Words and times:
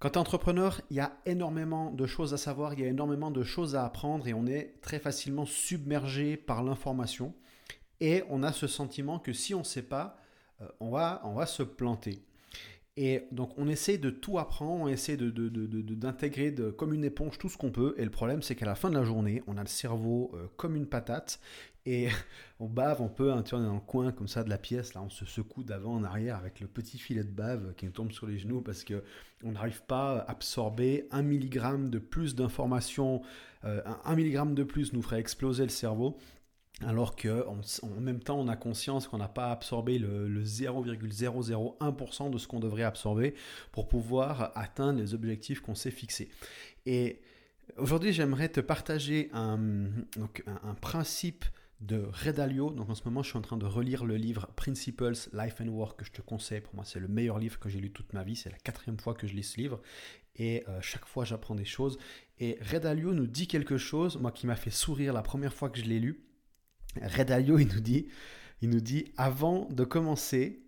Quand 0.00 0.08
tu 0.08 0.14
es 0.14 0.18
entrepreneur, 0.18 0.80
il 0.88 0.96
y 0.96 1.00
a 1.00 1.12
énormément 1.26 1.90
de 1.90 2.06
choses 2.06 2.32
à 2.32 2.38
savoir, 2.38 2.72
il 2.72 2.80
y 2.80 2.84
a 2.84 2.88
énormément 2.88 3.30
de 3.30 3.42
choses 3.42 3.76
à 3.76 3.84
apprendre 3.84 4.26
et 4.26 4.32
on 4.32 4.46
est 4.46 4.80
très 4.80 4.98
facilement 4.98 5.44
submergé 5.44 6.38
par 6.38 6.62
l'information. 6.62 7.34
Et 8.00 8.24
on 8.30 8.42
a 8.42 8.50
ce 8.50 8.66
sentiment 8.66 9.18
que 9.18 9.34
si 9.34 9.54
on 9.54 9.58
ne 9.58 9.64
sait 9.64 9.82
pas, 9.82 10.16
euh, 10.62 10.68
on, 10.80 10.88
va, 10.88 11.20
on 11.24 11.34
va 11.34 11.44
se 11.44 11.62
planter. 11.62 12.22
Et 12.96 13.24
donc 13.30 13.52
on 13.58 13.68
essaie 13.68 13.98
de 13.98 14.08
tout 14.08 14.38
apprendre, 14.38 14.84
on 14.84 14.88
essaie 14.88 15.18
d'intégrer 15.18 16.50
de, 16.50 16.64
de, 16.64 16.70
comme 16.70 16.94
une 16.94 17.04
éponge 17.04 17.36
tout 17.36 17.50
ce 17.50 17.58
qu'on 17.58 17.70
peut. 17.70 17.94
Et 17.98 18.04
le 18.04 18.10
problème 18.10 18.40
c'est 18.40 18.54
qu'à 18.54 18.64
la 18.64 18.76
fin 18.76 18.88
de 18.88 18.94
la 18.96 19.04
journée, 19.04 19.42
on 19.46 19.58
a 19.58 19.62
le 19.62 19.68
cerveau 19.68 20.30
euh, 20.32 20.46
comme 20.56 20.76
une 20.76 20.86
patate 20.86 21.40
et 21.86 22.08
on 22.60 22.66
bave, 22.66 23.00
on 23.00 23.08
peut, 23.08 23.32
hein, 23.32 23.42
tu 23.42 23.50
vois, 23.50 23.60
on 23.60 23.62
est 23.64 23.68
dans 23.68 23.74
le 23.74 23.80
coin 23.80 24.12
comme 24.12 24.28
ça 24.28 24.44
de 24.44 24.50
la 24.50 24.58
pièce, 24.58 24.94
là 24.94 25.02
on 25.02 25.10
se 25.10 25.24
secoue 25.24 25.62
d'avant 25.62 25.94
en 25.94 26.04
arrière 26.04 26.36
avec 26.36 26.60
le 26.60 26.66
petit 26.66 26.98
filet 26.98 27.24
de 27.24 27.30
bave 27.30 27.74
qui 27.76 27.86
nous 27.86 27.92
tombe 27.92 28.12
sur 28.12 28.26
les 28.26 28.38
genoux 28.38 28.60
parce 28.60 28.84
que 28.84 29.02
on 29.44 29.52
n'arrive 29.52 29.82
pas 29.82 30.18
à 30.18 30.30
absorber 30.30 31.06
un 31.10 31.22
milligramme 31.22 31.90
de 31.90 31.98
plus 31.98 32.34
d'informations, 32.34 33.22
euh, 33.64 33.82
un 34.04 34.14
milligramme 34.16 34.54
de 34.54 34.64
plus 34.64 34.92
nous 34.92 35.02
ferait 35.02 35.20
exploser 35.20 35.62
le 35.62 35.70
cerveau. 35.70 36.18
Alors 36.86 37.14
qu'en 37.14 37.60
en 37.82 38.00
même 38.00 38.20
temps, 38.20 38.40
on 38.40 38.48
a 38.48 38.56
conscience 38.56 39.06
qu'on 39.06 39.18
n'a 39.18 39.28
pas 39.28 39.50
absorbé 39.50 39.98
le, 39.98 40.28
le 40.28 40.44
0,001% 40.44 42.30
de 42.30 42.38
ce 42.38 42.48
qu'on 42.48 42.60
devrait 42.60 42.84
absorber 42.84 43.34
pour 43.70 43.86
pouvoir 43.86 44.52
atteindre 44.54 44.98
les 44.98 45.12
objectifs 45.12 45.60
qu'on 45.60 45.74
s'est 45.74 45.90
fixés. 45.90 46.30
Et 46.86 47.20
aujourd'hui, 47.76 48.12
j'aimerais 48.12 48.48
te 48.48 48.60
partager 48.60 49.30
un, 49.32 49.58
donc 50.16 50.42
un, 50.46 50.74
principe 50.74 51.44
de 51.80 52.08
Redalio. 52.12 52.70
Donc 52.70 52.90
en 52.90 52.94
ce 52.94 53.02
moment, 53.04 53.22
je 53.22 53.30
suis 53.30 53.38
en 53.38 53.42
train 53.42 53.56
de 53.56 53.66
relire 53.66 54.04
le 54.04 54.16
livre 54.16 54.48
Principles, 54.56 55.16
Life 55.32 55.60
and 55.60 55.68
Work 55.68 56.00
que 56.00 56.04
je 56.04 56.12
te 56.12 56.22
conseille. 56.22 56.60
Pour 56.60 56.74
moi, 56.74 56.84
c'est 56.84 57.00
le 57.00 57.08
meilleur 57.08 57.38
livre 57.38 57.58
que 57.58 57.68
j'ai 57.68 57.80
lu 57.80 57.90
toute 57.90 58.12
ma 58.12 58.22
vie. 58.22 58.36
C'est 58.36 58.50
la 58.50 58.58
quatrième 58.58 58.98
fois 58.98 59.14
que 59.14 59.26
je 59.26 59.34
lis 59.34 59.44
ce 59.44 59.56
livre. 59.58 59.80
Et 60.36 60.64
euh, 60.68 60.80
chaque 60.80 61.06
fois, 61.06 61.24
j'apprends 61.24 61.54
des 61.54 61.64
choses. 61.64 61.98
Et 62.38 62.58
Redalio 62.60 63.12
nous 63.12 63.26
dit 63.26 63.46
quelque 63.46 63.78
chose, 63.78 64.18
moi 64.18 64.32
qui 64.32 64.46
m'a 64.46 64.56
fait 64.56 64.70
sourire 64.70 65.12
la 65.12 65.22
première 65.22 65.54
fois 65.54 65.70
que 65.70 65.78
je 65.78 65.84
l'ai 65.84 66.00
lu. 66.00 66.24
Redalio, 67.00 67.58
il 67.58 67.68
nous 67.68 67.80
dit, 67.80 68.08
il 68.62 68.70
nous 68.70 68.80
dit, 68.80 69.12
avant 69.16 69.68
de 69.70 69.84
commencer, 69.84 70.62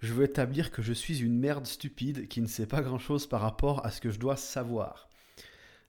je 0.00 0.12
veux 0.12 0.24
établir 0.24 0.70
que 0.70 0.82
je 0.82 0.92
suis 0.92 1.22
une 1.22 1.38
merde 1.38 1.66
stupide 1.66 2.28
qui 2.28 2.40
ne 2.40 2.46
sait 2.46 2.66
pas 2.66 2.82
grand-chose 2.82 3.26
par 3.26 3.40
rapport 3.40 3.84
à 3.84 3.90
ce 3.90 4.00
que 4.00 4.10
je 4.10 4.18
dois 4.18 4.36
savoir. 4.36 5.08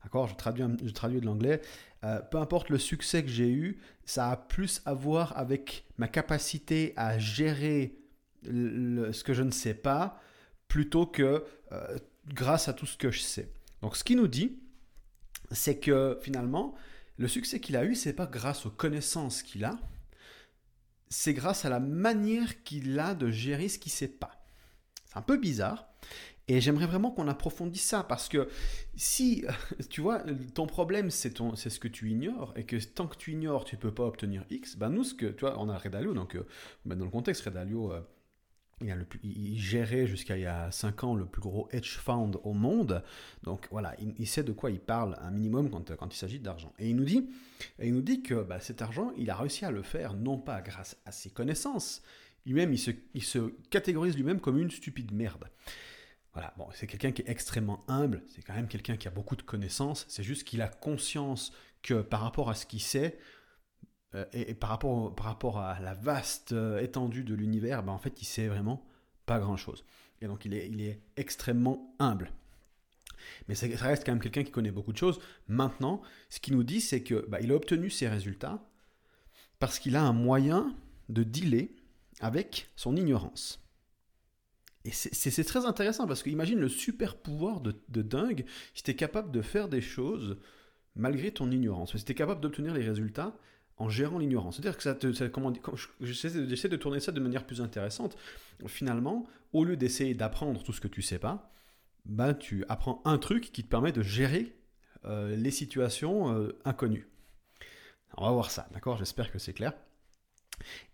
D'accord 0.03 0.27
je 0.27 0.35
traduis, 0.35 0.63
je 0.83 0.91
traduis 0.91 1.19
de 1.19 1.25
l'anglais. 1.25 1.61
Euh, 2.03 2.21
peu 2.21 2.37
importe 2.37 2.69
le 2.69 2.77
succès 2.77 3.23
que 3.23 3.29
j'ai 3.29 3.49
eu, 3.49 3.79
ça 4.05 4.29
a 4.29 4.37
plus 4.37 4.81
à 4.85 4.93
voir 4.93 5.37
avec 5.37 5.85
ma 5.97 6.07
capacité 6.07 6.93
à 6.95 7.17
gérer 7.17 7.97
ce 8.43 9.23
que 9.23 9.33
je 9.33 9.43
ne 9.43 9.51
sais 9.51 9.73
pas 9.73 10.21
plutôt 10.67 11.05
que 11.05 11.43
euh, 11.71 11.97
grâce 12.27 12.67
à 12.67 12.73
tout 12.73 12.85
ce 12.85 12.97
que 12.97 13.11
je 13.11 13.19
sais. 13.19 13.51
Donc 13.81 13.97
ce 13.97 14.03
qu'il 14.03 14.17
nous 14.17 14.27
dit, 14.27 14.59
c'est 15.51 15.79
que 15.79 16.17
finalement, 16.21 16.75
le 17.17 17.27
succès 17.27 17.59
qu'il 17.59 17.75
a 17.75 17.83
eu, 17.83 17.95
c'est 17.95 18.13
pas 18.13 18.27
grâce 18.27 18.65
aux 18.65 18.69
connaissances 18.69 19.41
qu'il 19.41 19.65
a, 19.65 19.77
c'est 21.09 21.33
grâce 21.33 21.65
à 21.65 21.69
la 21.69 21.79
manière 21.79 22.63
qu'il 22.63 22.99
a 22.99 23.15
de 23.15 23.31
gérer 23.31 23.69
ce 23.69 23.79
qu'il 23.79 23.91
sait 23.91 24.07
pas. 24.07 24.43
C'est 25.05 25.17
un 25.17 25.21
peu 25.21 25.37
bizarre. 25.37 25.87
Et 26.49 26.61
j'aimerais 26.61 26.85
vraiment 26.85 27.11
qu'on 27.11 27.27
approfondisse 27.27 27.83
ça 27.83 28.03
parce 28.03 28.29
que 28.29 28.47
si, 28.95 29.45
tu 29.89 30.01
vois, 30.01 30.23
ton 30.53 30.65
problème 30.65 31.09
c'est 31.11 31.29
ce 31.29 31.79
que 31.79 31.87
tu 31.87 32.09
ignores 32.09 32.53
et 32.55 32.63
que 32.63 32.77
tant 32.77 33.07
que 33.07 33.17
tu 33.17 33.33
ignores, 33.33 33.65
tu 33.65 33.75
peux 33.77 33.93
pas 33.93 34.05
obtenir 34.05 34.45
X, 34.49 34.77
ben 34.77 34.89
nous, 34.89 35.03
ce 35.03 35.13
que, 35.13 35.25
tu 35.25 35.41
vois, 35.41 35.59
on 35.59 35.69
a 35.69 35.77
Redalio, 35.77 36.13
donc 36.13 36.37
ben 36.85 36.95
dans 36.95 37.05
le 37.05 37.11
contexte, 37.11 37.43
Redalio, 37.43 37.91
euh, 37.91 38.01
il, 39.23 39.59
gérait 39.59 40.05
jusqu'à 40.05 40.37
il 40.37 40.43
y 40.43 40.45
a 40.45 40.71
5 40.71 41.03
ans 41.03 41.15
le 41.15 41.25
plus 41.25 41.41
gros 41.41 41.67
hedge 41.71 41.97
fund 41.97 42.31
au 42.43 42.53
monde. 42.53 43.03
Donc 43.43 43.67
voilà, 43.71 43.95
il, 43.99 44.27
sait 44.27 44.43
de 44.43 44.51
quoi 44.51 44.69
il 44.69 44.79
parle 44.79 45.17
un 45.19 45.31
minimum 45.31 45.69
quand, 45.69 45.95
quand 45.95 46.13
il 46.13 46.17
s'agit 46.17 46.39
d'argent. 46.39 46.71
Et 46.77 46.89
il 46.89 46.95
nous 46.95 47.03
dit, 47.03 47.27
il 47.81 47.93
nous 47.93 48.01
dit 48.01 48.21
que 48.21 48.35
bah, 48.35 48.59
cet 48.59 48.81
argent, 48.81 49.11
il 49.17 49.29
a 49.29 49.35
réussi 49.35 49.65
à 49.65 49.71
le 49.71 49.81
faire 49.81 50.13
non 50.13 50.37
pas 50.37 50.61
grâce 50.61 50.97
à 51.05 51.11
ses 51.11 51.29
connaissances, 51.31 52.03
lui-même, 52.45 52.71
il 52.71 52.77
se, 52.77 52.91
il 53.13 53.23
se 53.23 53.51
catégorise 53.69 54.15
lui-même 54.15 54.39
comme 54.39 54.57
une 54.57 54.71
stupide 54.71 55.11
merde. 55.11 55.45
C'est 56.73 56.87
quelqu'un 56.87 57.11
qui 57.11 57.21
est 57.21 57.29
extrêmement 57.29 57.83
humble, 57.87 58.23
c'est 58.27 58.41
quand 58.41 58.53
même 58.53 58.67
quelqu'un 58.67 58.97
qui 58.97 59.07
a 59.07 59.11
beaucoup 59.11 59.35
de 59.35 59.41
connaissances, 59.41 60.05
c'est 60.07 60.23
juste 60.23 60.43
qu'il 60.43 60.61
a 60.61 60.67
conscience 60.67 61.51
que 61.81 62.01
par 62.01 62.21
rapport 62.21 62.49
à 62.49 62.53
ce 62.53 62.65
qu'il 62.65 62.81
sait, 62.81 63.17
euh, 64.15 64.25
et, 64.33 64.53
par, 64.53 64.69
rapport, 64.69 65.59
à 65.59 65.79
la 65.79 65.93
vaste 65.93 66.53
euh, 66.53 66.79
étendue 66.79 67.23
de 67.23 67.35
l'univers, 67.35 67.83
ben 67.83 67.91
en 67.91 67.97
fait, 67.97 68.21
il 68.21 68.25
sait 68.25 68.47
vraiment 68.47 68.85
pas 69.25 69.39
grand-chose. 69.39 69.83
Et 70.21 70.27
donc, 70.27 70.45
il 70.45 70.53
est, 70.53 71.01
extrêmement 71.17 71.95
humble. 71.99 72.31
Mais 73.47 73.55
ça 73.55 73.67
reste 73.67 74.05
quand 74.05 74.13
même 74.13 74.21
quelqu'un 74.21 74.43
qui 74.43 74.51
connaît 74.51 74.71
beaucoup 74.71 74.93
de 74.93 74.97
choses. 74.97 75.19
Maintenant, 75.47 76.01
ce 76.29 76.39
qu'il 76.39 76.55
nous 76.55 76.63
dit, 76.63 76.81
c'est 76.81 77.03
que 77.03 77.25
bah, 77.27 77.39
il 77.41 77.51
a 77.51 77.55
obtenu 77.55 77.89
ses 77.89 78.07
résultats 78.07 78.63
parce 79.59 79.79
qu'il 79.79 79.95
a 79.95 80.03
un 80.03 80.13
moyen 80.13 80.75
de 81.09 81.23
dealer 81.23 81.75
avec 82.19 82.69
son 82.75 82.95
ignorance. 82.95 83.66
Et 84.87 84.91
c'est 84.91 85.43
très 85.43 85.65
intéressant 85.65 86.07
parce 86.07 86.23
que 86.23 86.29
imagine 86.29 86.59
le 86.59 86.69
super 86.69 87.17
pouvoir 87.17 87.59
de, 87.59 87.75
de 87.89 88.01
dingue 88.01 88.45
si 88.73 88.83
tu 88.83 88.91
es 88.91 88.95
capable 88.95 89.31
de 89.31 89.41
faire 89.41 89.67
des 89.67 89.81
choses 89.81 90.37
malgré 90.95 91.31
ton 91.31 91.51
ignorance. 91.51 91.97
Si 91.97 92.05
tu 92.05 92.13
es 92.13 92.15
capable 92.15 92.39
d'obtenir 92.39 92.73
les 92.73 92.83
résultats 92.83 93.37
en 93.77 93.89
gérant 93.89 94.17
l'ignorance. 94.17 94.55
C'est-à-dire 94.55 94.77
que 94.77 94.83
ça 94.83 94.95
te, 94.95 95.27
comment, 95.27 95.53
j'essaie 96.01 96.29
de 96.69 96.75
tourner 96.75 96.99
ça 96.99 97.11
de 97.11 97.19
manière 97.19 97.45
plus 97.45 97.61
intéressante. 97.61 98.17
Finalement, 98.65 99.27
au 99.53 99.63
lieu 99.63 99.77
d'essayer 99.77 100.13
d'apprendre 100.13 100.63
tout 100.63 100.73
ce 100.73 100.81
que 100.81 100.87
tu 100.87 101.01
sais 101.01 101.19
pas, 101.19 101.51
ben 102.05 102.33
tu 102.33 102.65
apprends 102.69 103.01
un 103.05 103.17
truc 103.17 103.51
qui 103.51 103.63
te 103.63 103.69
permet 103.69 103.91
de 103.91 104.01
gérer 104.01 104.55
euh, 105.05 105.35
les 105.35 105.51
situations 105.51 106.33
euh, 106.33 106.57
inconnues. 106.65 107.07
On 108.15 108.25
va 108.25 108.31
voir 108.31 108.49
ça, 108.49 108.67
d'accord? 108.73 108.97
J'espère 108.97 109.31
que 109.31 109.37
c'est 109.37 109.53
clair. 109.53 109.73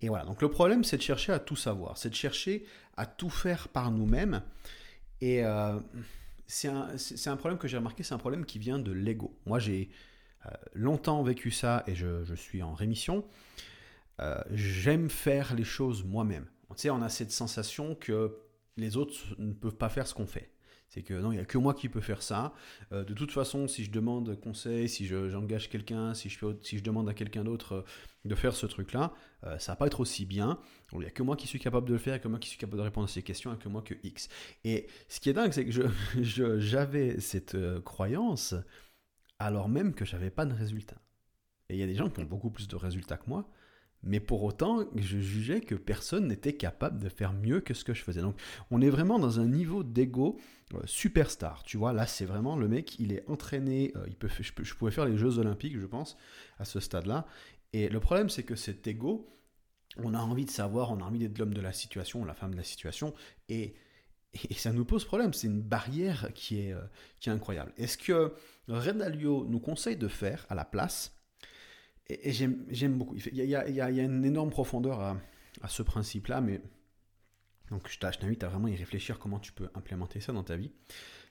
Et 0.02 0.10
voilà, 0.10 0.26
donc 0.26 0.42
le 0.42 0.50
problème, 0.50 0.84
c'est 0.84 0.98
de 0.98 1.02
chercher 1.02 1.32
à 1.32 1.40
tout 1.40 1.56
savoir, 1.56 1.98
c'est 1.98 2.10
de 2.10 2.16
chercher 2.16 2.66
à 2.98 3.06
tout 3.06 3.30
faire 3.30 3.68
par 3.70 3.92
nous-mêmes. 3.92 4.42
Et 5.22 5.44
euh, 5.44 5.80
c'est 6.48 6.68
un, 6.68 7.38
problème 7.38 7.58
que 7.58 7.68
j'ai 7.68 7.78
remarqué, 7.78 8.04
c'est 8.04 8.14
un 8.14 8.20
problème 8.20 8.46
qui 8.46 8.60
vient 8.60 8.80
de 8.80 8.92
l'ego. 8.92 9.34
Moi, 9.46 9.60
j'ai 9.60 9.90
euh, 10.46 10.50
longtemps 10.74 11.24
vécu 11.24 11.52
ça 11.52 11.84
et 11.88 11.96
je, 11.96 12.36
suis 12.36 12.62
en 12.62 12.74
rémission. 12.74 13.26
Euh, 14.20 14.42
j'aime 14.52 15.10
faire 15.10 15.56
les 15.56 15.64
choses 15.64 16.04
moi-même. 16.04 16.46
Tu 16.72 16.82
sais, 16.82 16.90
on 16.90 17.02
a 17.02 17.10
cette 17.10 17.32
sensation 17.32 17.96
que 17.96 18.38
les 18.78 18.98
autres 18.98 19.36
ne 19.38 19.54
peuvent 19.54 19.76
pas 19.76 19.90
faire 19.90 20.08
ce 20.08 20.14
qu'on 20.14 20.26
fait. 20.26 20.50
C'est 20.94 21.02
que 21.02 21.16
non, 21.16 21.32
il 21.32 21.36
n'y 21.36 21.42
a 21.42 21.46
que 21.46 21.58
moi 21.58 21.74
qui 21.74 21.90
peux 21.90 22.02
faire 22.02 22.22
ça. 22.22 22.54
Euh, 22.92 23.04
de 23.04 23.16
toute 23.16 23.32
façon, 23.32 23.68
si 23.68 23.84
je 23.84 23.90
demande 23.90 24.40
conseil, 24.40 24.88
si 24.88 25.08
j'engage 25.08 25.68
quelqu'un, 25.72 26.14
si, 26.14 26.30
je, 26.30 26.84
demande 26.84 27.10
à 27.10 27.16
quelqu'un 27.16 27.44
d'autre 27.44 27.84
de 28.26 28.36
faire 28.36 28.54
ce 28.54 28.68
truc-là, 28.68 29.12
ça 29.58 29.72
va 29.72 29.76
pas 29.76 29.88
être 29.88 30.00
aussi 30.00 30.26
bien. 30.26 30.60
Il 30.92 31.00
n'y 31.00 31.06
a 31.06 31.10
que 31.10 31.24
moi 31.24 31.36
qui 31.36 31.48
suis 31.48 31.60
capable 31.60 31.88
de 31.88 31.94
le 31.94 32.00
faire, 32.00 32.22
que 32.22 32.28
moi 32.28 32.38
qui 32.38 32.48
suis 32.48 32.60
capable 32.60 32.78
de 32.78 32.84
répondre 32.84 33.06
à 33.06 33.10
ces 33.10 33.24
questions, 33.24 33.52
et 33.52 33.58
que 33.58 33.68
moi 33.70 33.82
que 33.82 33.96
X. 34.04 34.30
Et 34.64 34.86
ce 35.10 35.20
qui 35.20 35.30
est 35.30 35.34
dingue, 35.34 35.52
c'est 35.52 35.66
que 35.66 35.90
j'avais 36.60 37.20
cette 37.20 37.58
croyance 37.84 38.54
alors 39.40 39.70
même 39.70 39.96
que 39.96 40.06
j'avais 40.06 40.30
pas 40.30 40.46
de 40.46 40.54
résultats. 40.54 41.02
Et 41.70 41.74
il 41.74 41.80
y 41.80 41.84
a 41.84 41.88
des 41.88 41.96
gens 41.96 42.10
qui 42.10 42.20
ont 42.20 42.26
beaucoup 42.26 42.52
plus 42.52 42.68
de 42.68 42.76
résultats 42.76 43.18
que 43.18 43.28
moi, 43.28 43.50
mais 44.04 44.20
pour 44.20 44.44
autant, 44.44 44.84
je 44.96 45.18
jugeais 45.20 45.62
que 45.62 45.76
personne 45.76 46.28
n'était 46.28 46.54
capable 46.54 47.02
de 47.02 47.10
faire 47.10 47.34
mieux 47.34 47.62
que 47.62 47.74
ce 47.74 47.84
que 47.84 47.94
je 47.94 48.04
faisais. 48.04 48.22
Donc, 48.22 48.40
on 48.70 48.82
est 48.82 48.90
vraiment 48.90 49.20
dans 49.20 49.40
un 49.40 49.46
niveau 49.46 49.84
d'ego 49.84 50.38
euh, 50.74 50.82
superstar. 50.86 51.64
Tu 51.64 51.78
vois, 51.78 51.94
là, 51.94 52.06
c'est 52.06 52.26
vraiment 52.26 52.56
le 52.56 52.68
mec, 52.68 53.00
il 53.00 53.14
est 53.14 53.24
entraîné. 53.30 53.94
Euh, 53.96 54.06
il 54.08 54.16
peut, 54.16 54.30
je, 54.40 54.74
pouvais 54.74 54.92
faire 54.92 55.06
les 55.06 55.18
Jeux 55.18 55.38
Olympiques, 55.38 55.80
je 55.80 55.86
pense, 55.86 56.18
à 56.60 56.66
ce 56.66 56.80
stade-là. 56.80 57.26
Et 57.72 57.90
le 57.90 58.00
problème, 58.00 58.30
c'est 58.30 58.44
que 58.44 58.56
cet 58.56 58.86
ego, 58.88 59.30
on 59.98 60.14
a 60.14 60.20
envie 60.20 60.46
de 60.46 60.52
savoir, 60.52 60.92
on 60.92 61.00
a 61.00 61.04
envie 61.04 61.20
d'être 61.20 61.38
l'homme 61.38 61.54
de 61.54 61.62
la 61.62 61.74
situation, 61.74 62.26
la 62.26 62.34
femme 62.34 62.52
de 62.52 62.58
la 62.58 62.64
situation, 62.64 63.14
et 63.50 63.76
ça 64.56 64.72
nous 64.72 64.86
pose 64.86 65.06
problème, 65.06 65.34
c'est 65.34 65.48
une 65.48 65.62
barrière 65.62 66.30
qui 66.34 66.62
est, 66.62 66.74
euh, 66.74 66.82
qui 67.20 67.30
est 67.30 67.32
incroyable. 67.32 67.72
Et 67.78 67.88
ce 67.88 67.98
que 67.98 68.34
Redalio 68.68 69.46
nous 69.46 69.60
conseille 69.60 69.98
de 69.98 70.08
faire 70.08 70.46
à 70.50 70.56
la 70.56 70.66
place, 70.66 71.16
et, 72.08 72.32
j'aime 72.32 72.98
beaucoup, 72.98 73.16
il 73.16 73.36
y, 73.36 73.56
a, 73.56 73.90
une 73.90 74.26
énorme 74.26 74.50
profondeur 74.50 75.00
à, 75.00 75.18
à 75.62 75.68
ce 75.68 75.84
principe-là, 75.84 76.42
mais 76.42 76.62
donc 77.70 77.90
je 77.90 77.98
t'invite 77.98 78.44
à 78.44 78.50
vraiment 78.50 78.68
y 78.68 78.76
réfléchir 78.76 79.20
comment 79.20 79.40
tu 79.40 79.52
peux 79.52 79.70
implémenter 79.74 80.20
ça 80.20 80.34
dans 80.34 80.44
ta 80.44 80.58
vie. 80.58 80.72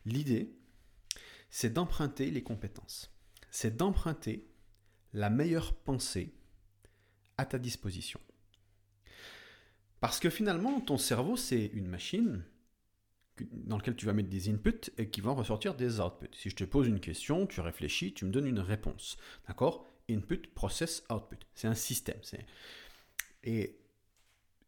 L'idée, 0.07 0.57
c'est 1.51 1.73
d'emprunter 1.73 2.31
les 2.31 2.43
compétences. 2.43 3.15
C'est 3.51 3.77
d'emprunter 3.77 4.49
la 5.13 5.29
meilleure 5.29 5.75
pensée 5.75 6.35
à 7.37 7.45
ta 7.45 7.59
disposition. 7.59 8.21
Parce 10.01 10.19
que 10.19 10.31
finalement, 10.31 10.81
ton 10.81 10.99
cerveau, 10.99 11.37
c'est 11.37 11.67
une 11.67 11.87
machine 11.87 12.45
dans 13.41 13.79
lequel 13.79 13.97
tu 13.97 14.07
vas 14.07 14.13
mettre 14.13 14.29
des 14.29 14.49
inputs 14.49 14.91
et 14.99 15.09
qui 15.09 15.21
vont 15.21 15.35
ressortir 15.35 15.75
des 15.75 16.01
outputs. 16.01 16.29
Si 16.33 16.51
je 16.51 16.57
te 16.57 16.65
pose 16.65 16.87
une 16.87 17.01
question, 17.01 17.47
tu 17.47 17.61
réfléchis, 17.61 18.13
tu 18.13 18.25
me 18.25 18.31
donnes 18.31 18.47
une 18.47 18.61
réponse. 18.61 19.17
D'accord? 19.49 19.87
Input, 20.11 20.43
process, 20.55 21.03
output. 21.11 21.39
C'est 21.55 21.69
un 21.69 21.75
système. 21.75 22.21
Et 23.45 23.79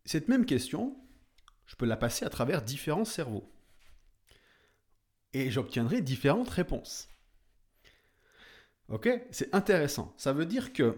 cette 0.05 0.29
même 0.29 0.47
question, 0.47 0.97
je 1.67 1.77
peux 1.77 1.87
la 1.87 1.97
passer 1.97 2.25
à 2.25 2.31
travers 2.31 2.63
différents 2.63 3.05
cerveaux. 3.05 3.51
et 5.35 5.51
j'obtiendrai 5.51 6.01
différentes 6.01 6.49
réponses. 6.49 7.09
Ok? 8.89 9.09
C'est 9.31 9.55
intéressant. 9.55 10.15
Ça 10.17 10.33
veut 10.33 10.47
dire 10.47 10.73
que, 10.73 10.97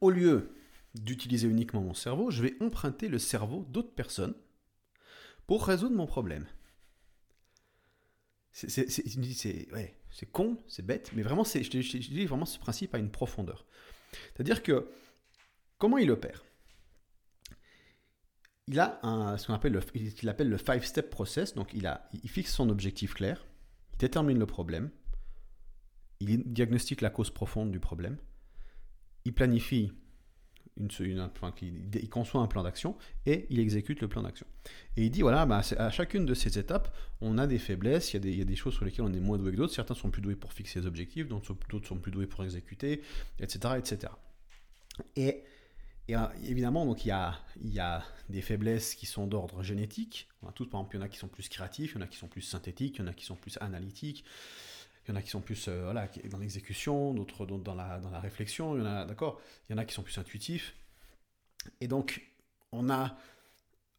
au 0.00 0.10
lieu 0.10 0.54
d'utiliser 0.94 1.48
uniquement 1.48 1.80
mon 1.80 1.94
cerveau, 1.94 2.30
je 2.30 2.42
vais 2.42 2.56
emprunter 2.60 3.08
le 3.08 3.18
cerveau 3.18 3.66
d'autres 3.68 3.94
personnes 3.94 4.34
pour 5.46 5.66
résoudre 5.66 5.96
mon 5.96 6.06
problème. 6.06 6.46
C'est 8.52 10.30
con, 10.30 10.62
c'est 10.68 10.84
bête, 10.84 11.10
mais 11.14 11.22
vraiment, 11.22 11.44
je 11.44 11.58
dis 11.68 12.26
vraiment 12.26 12.44
ce 12.44 12.58
principe 12.58 12.94
a 12.94 12.98
une 12.98 13.10
profondeur. 13.10 13.66
C'est-à-dire 14.34 14.62
que, 14.62 14.90
comment 15.78 15.98
il 15.98 16.10
opère? 16.10 16.44
Il 18.68 18.78
a 18.78 19.00
ce 19.38 19.46
qu'on 19.46 19.54
appelle 19.54 19.72
le, 19.72 20.28
appelle 20.28 20.48
le 20.48 20.58
five-step 20.58 21.10
process, 21.10 21.54
donc 21.54 21.72
il 21.74 22.30
fixe 22.30 22.52
son 22.54 22.68
objectif 22.68 23.14
clair, 23.14 23.46
il 23.94 23.98
détermine 23.98 24.38
le 24.38 24.46
problème, 24.46 24.90
il 26.20 26.44
diagnostique 26.52 27.00
la 27.00 27.10
cause 27.10 27.30
profonde 27.30 27.72
du 27.72 27.80
problème, 27.80 28.18
il 29.24 29.34
planifie 29.34 29.92
une, 30.76 31.30
il, 31.60 32.08
conçoit 32.08 32.40
un 32.40 32.46
plan 32.46 32.62
d'action 32.62 32.96
et 33.26 33.46
il 33.50 33.60
exécute 33.60 34.00
le 34.00 34.08
plan 34.08 34.22
d'action. 34.22 34.46
Et 34.96 35.04
il 35.04 35.10
dit 35.10 35.22
voilà, 35.22 35.44
bah, 35.46 35.62
à 35.78 35.90
chacune 35.90 36.24
de 36.24 36.34
ces 36.34 36.58
étapes, 36.58 36.94
on 37.20 37.38
a 37.38 37.46
des 37.46 37.58
faiblesses, 37.58 38.14
il 38.14 38.36
y 38.36 38.40
a 38.40 38.44
des, 38.44 38.56
choses 38.56 38.74
sur 38.74 38.84
lesquelles 38.84 39.04
on 39.04 39.12
est 39.12 39.20
moins 39.20 39.38
doué 39.38 39.52
que 39.52 39.56
d'autres. 39.56 39.74
Certains 39.74 39.94
sont 39.94 40.10
plus 40.10 40.22
doués 40.22 40.36
pour 40.36 40.52
fixer 40.52 40.80
les 40.80 40.86
objectifs, 40.86 41.28
d'autres 41.28 41.46
sont 41.86 41.96
plus 41.96 42.10
doués 42.10 42.26
pour 42.26 42.42
exécuter, 42.44 43.02
etc. 43.38 43.74
etc. 43.78 44.12
Et, 45.16 45.42
euh, 46.10 46.26
évidemment, 46.44 46.84
donc, 46.86 47.04
il, 47.04 47.08
y 47.08 47.78
a, 47.80 48.04
des 48.28 48.42
faiblesses 48.42 48.94
qui 48.94 49.06
sont 49.06 49.26
d'ordre 49.26 49.62
génétique. 49.62 50.28
On 50.42 50.48
a 50.48 50.52
par 50.52 50.62
exemple, 50.62 50.96
il 50.96 50.98
y 50.98 51.02
en 51.02 51.04
a 51.04 51.08
qui 51.08 51.18
sont 51.18 51.28
plus 51.28 51.48
créatifs, 51.48 51.92
il 51.92 51.98
y 51.98 51.98
en 51.98 52.04
a 52.04 52.08
qui 52.08 52.16
sont 52.16 52.28
plus 52.28 52.42
synthétiques, 52.42 52.96
il 52.96 53.02
y 53.02 53.04
en 53.04 53.08
a 53.08 53.14
qui 53.14 53.24
sont 53.24 53.36
plus 53.36 53.58
analytiques. 53.60 54.24
Il 55.04 55.10
y 55.10 55.12
en 55.12 55.16
a 55.16 55.22
qui 55.22 55.30
sont 55.30 55.40
plus 55.40 55.66
euh, 55.68 55.84
voilà, 55.84 56.08
dans 56.30 56.38
l'exécution, 56.38 57.12
d'autres 57.12 57.44
dans 57.46 57.74
la, 57.74 57.98
dans 57.98 58.10
la 58.10 58.20
réflexion, 58.20 58.76
il 58.76 58.80
y 58.80 58.82
en 58.82 58.86
a, 58.86 59.04
d'accord 59.04 59.40
Il 59.68 59.72
y 59.72 59.74
en 59.74 59.78
a 59.78 59.84
qui 59.84 59.94
sont 59.94 60.02
plus 60.02 60.16
intuitifs. 60.18 60.74
Et 61.80 61.88
donc, 61.88 62.22
on 62.70 62.88
a, 62.88 63.16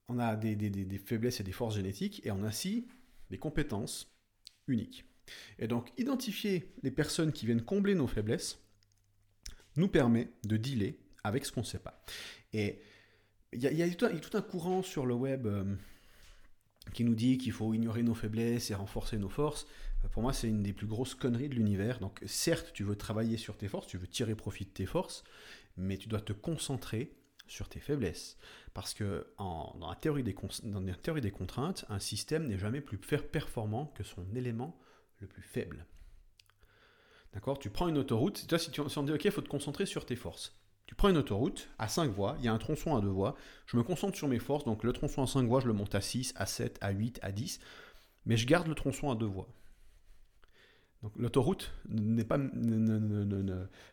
on 0.07 0.19
a 0.19 0.35
des, 0.35 0.55
des, 0.55 0.69
des, 0.69 0.97
faiblesses 0.97 1.39
et 1.39 1.43
des 1.43 1.51
forces 1.51 1.75
génétiques, 1.75 2.25
et 2.25 2.31
on 2.31 2.43
a 2.43 2.47
aussi 2.47 2.87
des 3.29 3.37
compétences 3.37 4.13
uniques. 4.67 5.05
Et 5.59 5.67
donc, 5.67 5.91
identifier 5.97 6.71
les 6.83 6.91
personnes 6.91 7.31
qui 7.31 7.45
viennent 7.45 7.63
combler 7.63 7.95
nos 7.95 8.07
faiblesses 8.07 8.59
nous 9.75 9.87
permet 9.87 10.29
de 10.43 10.57
dealer 10.57 10.97
avec 11.23 11.45
ce 11.45 11.51
qu'on 11.51 11.61
ne 11.61 11.65
sait 11.65 11.79
pas. 11.79 12.03
Et 12.53 12.81
il 13.51 13.61
y, 13.61 13.75
y, 13.75 13.83
a 13.83 13.89
tout 13.89 14.37
un 14.37 14.41
courant 14.41 14.83
sur 14.83 15.05
le 15.05 15.13
web 15.13 15.47
euh, 15.47 15.63
qui 16.93 17.03
nous 17.03 17.15
dit 17.15 17.37
qu'il 17.37 17.51
faut 17.51 17.73
ignorer 17.73 18.03
nos 18.03 18.13
faiblesses 18.13 18.71
et 18.71 18.75
renforcer 18.75 19.17
nos 19.17 19.29
forces. 19.29 19.67
Euh, 20.03 20.07
pour 20.09 20.23
moi, 20.23 20.33
c'est 20.33 20.47
une 20.47 20.63
des 20.63 20.73
plus 20.73 20.87
grosses 20.87 21.15
conneries 21.15 21.49
de 21.49 21.55
l'univers. 21.55 21.99
Donc, 21.99 22.21
certes, 22.25 22.71
tu 22.73 22.83
veux 22.83 22.95
travailler 22.95 23.37
sur 23.37 23.57
tes 23.57 23.67
forces, 23.67 23.87
tu 23.87 23.97
veux 23.97 24.07
tirer 24.07 24.35
profit 24.35 24.65
de 24.65 24.69
tes 24.69 24.85
forces, 24.85 25.23
mais 25.77 25.97
tu 25.97 26.07
dois 26.07 26.21
te 26.21 26.33
concentrer 26.33 27.15
sur 27.47 27.67
tes 27.67 27.79
faiblesses. 27.79 28.37
Parce 28.73 28.93
que 28.93 29.27
dans, 29.37 29.75
la 29.89 29.95
théorie 29.95 30.23
des, 30.23 30.33
contraintes, 30.33 31.85
un 31.89 31.99
système 31.99 32.47
n'est 32.47 32.57
jamais 32.57 32.81
plus 32.81 32.97
performant 32.97 33.87
que 33.87 34.03
son 34.03 34.25
élément 34.35 34.79
le 35.19 35.27
plus 35.27 35.43
faible. 35.43 35.85
D'accord? 37.33 37.59
Tu 37.59 37.69
prends 37.69 37.87
une 37.87 37.97
autoroute, 37.97 38.47
toi, 38.47 38.59
si, 38.59 38.71
tu, 38.71 38.81
si 38.87 38.97
on 38.97 39.03
dit, 39.03 39.11
OK, 39.11 39.25
il 39.25 39.31
faut 39.31 39.41
te 39.41 39.49
concentrer 39.49 39.85
sur 39.85 40.05
tes 40.05 40.15
forces. 40.15 40.55
Tu 40.85 40.95
prends 40.95 41.09
une 41.09 41.17
autoroute 41.17 41.69
à 41.79 41.87
5 41.87 42.11
voies, 42.11 42.35
il 42.39 42.45
y 42.45 42.47
a 42.47 42.53
un 42.53 42.57
tronçon 42.57 42.95
à 42.95 43.01
2 43.01 43.07
voies, 43.07 43.35
je 43.65 43.77
me 43.77 43.83
concentre 43.83 44.17
sur 44.17 44.27
mes 44.27 44.39
forces, 44.39 44.65
donc 44.65 44.83
le 44.83 44.93
tronçon 44.93 45.23
à 45.23 45.27
5 45.27 45.47
voies, 45.47 45.61
je 45.61 45.67
le 45.67 45.73
monte 45.73 45.95
à 45.95 46.01
6, 46.01 46.33
à 46.35 46.45
7, 46.45 46.77
à 46.81 46.91
8, 46.91 47.19
à 47.21 47.31
10, 47.31 47.59
mais 48.25 48.37
je 48.37 48.45
garde 48.45 48.67
le 48.67 48.75
tronçon 48.75 49.09
à 49.09 49.15
2 49.15 49.25
voies. 49.25 49.47
Donc 51.03 51.11
l'autoroute 51.17 51.73
n'est 51.89 52.23
pas. 52.23 52.39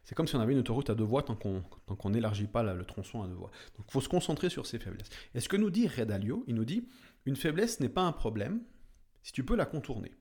c'est 0.05 0.15
comme 0.15 0.29
si 0.29 0.37
on 0.37 0.41
avait 0.41 0.53
une 0.53 0.61
autoroute 0.61 0.91
à 0.91 0.95
deux 0.95 1.05
voies 1.05 1.25
tant 1.25 1.35
qu'on 1.35 2.11
n'élargit 2.11 2.47
pas 2.47 2.63
le 2.63 2.85
tronçon 2.85 3.23
à 3.23 3.27
deux 3.27 3.35
voies. 3.35 3.51
Donc 3.77 3.87
il 3.89 3.91
faut 3.91 4.01
se 4.01 4.09
concentrer 4.09 4.49
sur 4.49 4.65
ses 4.65 4.79
faiblesses. 4.79 5.11
Et 5.35 5.41
ce 5.41 5.49
que 5.49 5.57
nous 5.57 5.71
dit 5.71 5.89
Redalio, 5.89 6.45
il 6.47 6.55
nous 6.55 6.65
dit 6.65 6.89
une 7.27 7.35
faiblesse 7.35 7.81
n'est 7.81 7.89
pas 7.89 8.03
un 8.03 8.13
problème 8.13 8.63
si 9.25 9.33
tu 9.33 9.45
peux 9.45 9.57
la 9.57 9.67
contourner. 9.67 10.13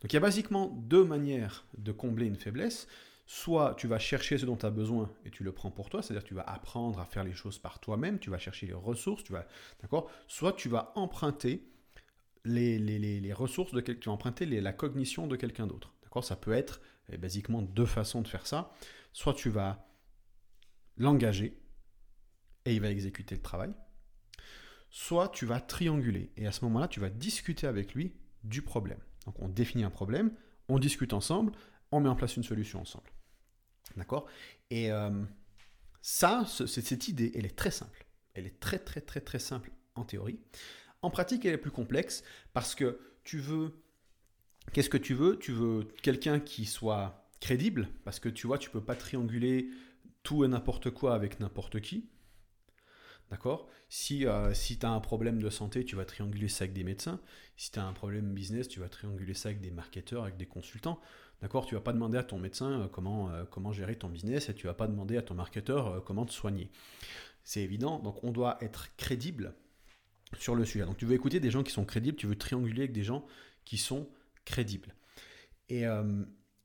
Donc 0.00 0.12
il 0.12 0.14
y 0.14 0.16
a 0.16 0.20
basiquement 0.20 0.68
deux 0.68 1.04
manières 1.04 1.66
de 1.76 1.90
combler 1.90 2.26
une 2.26 2.36
faiblesse. 2.36 2.86
Soit 3.26 3.74
tu 3.76 3.88
vas 3.88 3.98
chercher 3.98 4.38
ce 4.38 4.46
dont 4.46 4.56
tu 4.56 4.66
as 4.66 4.70
besoin 4.70 5.10
et 5.24 5.30
tu 5.30 5.42
le 5.42 5.52
prends 5.52 5.72
pour 5.72 5.90
toi, 5.90 6.00
c'est-à-dire 6.00 6.24
tu 6.24 6.34
vas 6.34 6.42
apprendre 6.42 7.00
à 7.00 7.04
faire 7.04 7.24
les 7.24 7.34
choses 7.34 7.58
par 7.58 7.80
toi-même, 7.80 8.20
tu 8.20 8.30
vas 8.30 8.38
chercher 8.38 8.66
les 8.66 8.72
ressources, 8.72 9.24
tu 9.24 9.32
vas, 9.32 9.46
d'accord? 9.82 10.10
Soit 10.28 10.52
tu 10.52 10.68
vas 10.68 10.92
emprunter 10.94 11.68
les, 12.44 13.32
ressources 13.32 13.72
de 13.72 13.80
quelqu'un, 13.80 14.00
tu 14.00 14.08
vas 14.08 14.14
emprunter 14.14 14.46
la 14.46 14.72
cognition 14.72 15.26
de 15.26 15.36
quelqu'un 15.36 15.66
d'autre. 15.66 15.92
Ça 16.22 16.36
peut 16.36 16.52
être 16.52 16.80
eh, 17.10 17.18
basiquement 17.18 17.62
deux 17.62 17.86
façons 17.86 18.22
de 18.22 18.28
faire 18.28 18.46
ça. 18.46 18.72
Soit 19.12 19.34
tu 19.34 19.50
vas 19.50 19.86
l'engager 20.96 21.60
et 22.64 22.74
il 22.74 22.80
va 22.80 22.90
exécuter 22.90 23.34
le 23.34 23.42
travail. 23.42 23.72
Soit 24.90 25.28
tu 25.28 25.46
vas 25.46 25.60
trianguler 25.60 26.32
et 26.36 26.46
à 26.46 26.52
ce 26.52 26.64
moment-là, 26.64 26.88
tu 26.88 27.00
vas 27.00 27.10
discuter 27.10 27.66
avec 27.66 27.94
lui 27.94 28.14
du 28.44 28.62
problème. 28.62 29.00
Donc 29.26 29.38
on 29.40 29.48
définit 29.48 29.84
un 29.84 29.90
problème, 29.90 30.32
on 30.68 30.78
discute 30.78 31.12
ensemble, 31.12 31.52
on 31.90 32.00
met 32.00 32.08
en 32.08 32.16
place 32.16 32.36
une 32.36 32.44
solution 32.44 32.80
ensemble. 32.80 33.10
D'accord? 33.96 34.26
Et 34.70 34.90
euh, 34.90 35.10
ça, 36.02 36.44
cette 36.46 37.08
idée, 37.08 37.32
elle 37.34 37.46
est 37.46 37.56
très 37.56 37.70
simple. 37.70 38.06
Elle 38.34 38.46
est 38.46 38.60
très 38.60 38.78
très 38.78 39.00
très 39.00 39.20
très 39.20 39.38
simple 39.38 39.70
en 39.94 40.04
théorie. 40.04 40.38
En 41.02 41.10
pratique, 41.10 41.44
elle 41.44 41.54
est 41.54 41.58
plus 41.58 41.70
complexe 41.70 42.22
parce 42.52 42.74
que 42.74 43.00
tu 43.24 43.38
veux 43.38 43.82
Qu'est-ce 44.72 44.90
que 44.90 44.96
tu 44.96 45.14
veux? 45.14 45.38
Tu 45.38 45.52
veux 45.52 45.84
quelqu'un 46.02 46.40
qui 46.40 46.66
soit 46.66 47.30
crédible, 47.40 47.88
parce 48.04 48.20
que 48.20 48.28
tu 48.28 48.46
vois, 48.46 48.58
tu 48.58 48.70
peux 48.70 48.80
pas 48.80 48.96
trianguler 48.96 49.68
tout 50.22 50.44
et 50.44 50.48
n'importe 50.48 50.90
quoi 50.90 51.14
avec 51.14 51.40
n'importe 51.40 51.80
qui. 51.80 52.08
D'accord? 53.30 53.68
Si, 53.88 54.26
euh, 54.26 54.54
si 54.54 54.78
tu 54.78 54.86
as 54.86 54.90
un 54.90 55.00
problème 55.00 55.40
de 55.40 55.50
santé, 55.50 55.84
tu 55.84 55.96
vas 55.96 56.04
trianguler 56.04 56.48
ça 56.48 56.64
avec 56.64 56.74
des 56.74 56.84
médecins. 56.84 57.20
Si 57.56 57.72
tu 57.72 57.78
as 57.78 57.84
un 57.84 57.92
problème 57.92 58.34
business, 58.34 58.68
tu 58.68 58.80
vas 58.80 58.88
trianguler 58.88 59.34
ça 59.34 59.48
avec 59.48 59.60
des 59.60 59.70
marketeurs, 59.70 60.22
avec 60.22 60.36
des 60.36 60.46
consultants. 60.46 61.00
D'accord 61.42 61.66
Tu 61.66 61.74
vas 61.74 61.80
pas 61.80 61.92
demander 61.92 62.18
à 62.18 62.22
ton 62.22 62.38
médecin 62.38 62.80
euh, 62.82 62.88
comment, 62.88 63.30
euh, 63.30 63.44
comment 63.44 63.72
gérer 63.72 63.96
ton 63.96 64.08
business 64.08 64.48
et 64.48 64.54
tu 64.54 64.66
vas 64.66 64.74
pas 64.74 64.86
demander 64.86 65.16
à 65.16 65.22
ton 65.22 65.34
marketeur 65.34 66.02
comment 66.04 66.24
te 66.24 66.32
soigner. 66.32 66.70
C'est 67.44 67.62
évident. 67.62 67.98
Donc 67.98 68.24
on 68.24 68.32
doit 68.32 68.58
être 68.60 68.94
crédible 68.96 69.54
sur 70.38 70.54
le 70.54 70.64
sujet. 70.64 70.84
Donc 70.84 70.96
tu 70.96 71.06
veux 71.06 71.14
écouter 71.14 71.40
des 71.40 71.50
gens 71.50 71.62
qui 71.62 71.72
sont 71.72 71.84
crédibles, 71.84 72.16
tu 72.16 72.26
veux 72.26 72.36
trianguler 72.36 72.82
avec 72.82 72.92
des 72.92 73.04
gens 73.04 73.26
qui 73.64 73.78
sont 73.78 74.08
crédible. 74.44 74.94
Euh, 75.72 76.24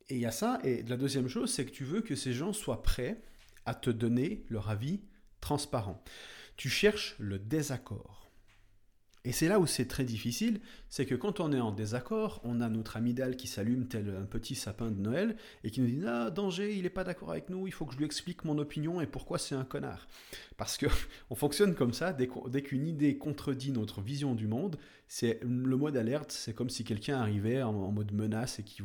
et 0.09 0.15
il 0.15 0.21
y 0.21 0.25
a 0.25 0.31
ça. 0.31 0.59
Et 0.63 0.83
la 0.83 0.97
deuxième 0.97 1.27
chose, 1.27 1.51
c'est 1.51 1.65
que 1.65 1.71
tu 1.71 1.83
veux 1.83 2.01
que 2.01 2.15
ces 2.15 2.33
gens 2.33 2.53
soient 2.53 2.83
prêts 2.83 3.21
à 3.65 3.73
te 3.73 3.89
donner 3.89 4.45
leur 4.49 4.69
avis 4.69 5.01
transparent. 5.41 6.03
Tu 6.55 6.69
cherches 6.69 7.15
le 7.19 7.39
désaccord. 7.39 8.20
Et 9.23 9.31
c'est 9.31 9.47
là 9.47 9.59
où 9.59 9.67
c'est 9.67 9.85
très 9.85 10.03
difficile, 10.03 10.61
c'est 10.89 11.05
que 11.05 11.13
quand 11.13 11.39
on 11.39 11.53
est 11.53 11.59
en 11.59 11.71
désaccord, 11.71 12.41
on 12.43 12.59
a 12.59 12.69
notre 12.69 12.97
amygdale 12.97 13.35
qui 13.35 13.47
s'allume 13.47 13.87
tel 13.87 14.09
un 14.19 14.25
petit 14.25 14.55
sapin 14.55 14.89
de 14.89 14.99
Noël 14.99 15.35
et 15.63 15.69
qui 15.69 15.81
nous 15.81 15.87
dit 15.87 16.01
Ah, 16.07 16.31
danger, 16.31 16.75
il 16.75 16.83
n'est 16.83 16.89
pas 16.89 17.03
d'accord 17.03 17.29
avec 17.29 17.49
nous, 17.49 17.67
il 17.67 17.73
faut 17.73 17.85
que 17.85 17.93
je 17.93 17.99
lui 17.99 18.05
explique 18.05 18.43
mon 18.45 18.57
opinion 18.57 18.99
et 18.99 19.05
pourquoi 19.05 19.37
c'est 19.37 19.53
un 19.53 19.63
connard. 19.63 20.07
Parce 20.57 20.75
que 20.75 20.87
on 21.29 21.35
fonctionne 21.35 21.75
comme 21.75 21.93
ça, 21.93 22.13
dès 22.13 22.61
qu'une 22.63 22.87
idée 22.87 23.15
contredit 23.19 23.71
notre 23.71 24.01
vision 24.01 24.33
du 24.33 24.47
monde, 24.47 24.77
c'est 25.07 25.39
le 25.43 25.77
mode 25.77 25.97
alerte, 25.97 26.31
c'est 26.31 26.53
comme 26.53 26.71
si 26.71 26.83
quelqu'un 26.83 27.19
arrivait 27.19 27.61
en, 27.61 27.91
mode 27.91 28.13
menace 28.13 28.57
et 28.57 28.63
qui, 28.63 28.81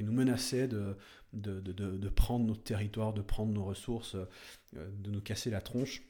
nous 0.00 0.12
menaçait 0.12 0.68
de, 0.68 2.08
prendre 2.14 2.44
notre 2.44 2.62
territoire, 2.62 3.14
de 3.14 3.22
prendre 3.22 3.54
nos 3.54 3.64
ressources, 3.64 4.16
euh, 4.16 4.90
de 4.98 5.10
nous 5.10 5.22
casser 5.22 5.48
la 5.48 5.62
tronche. 5.62 6.02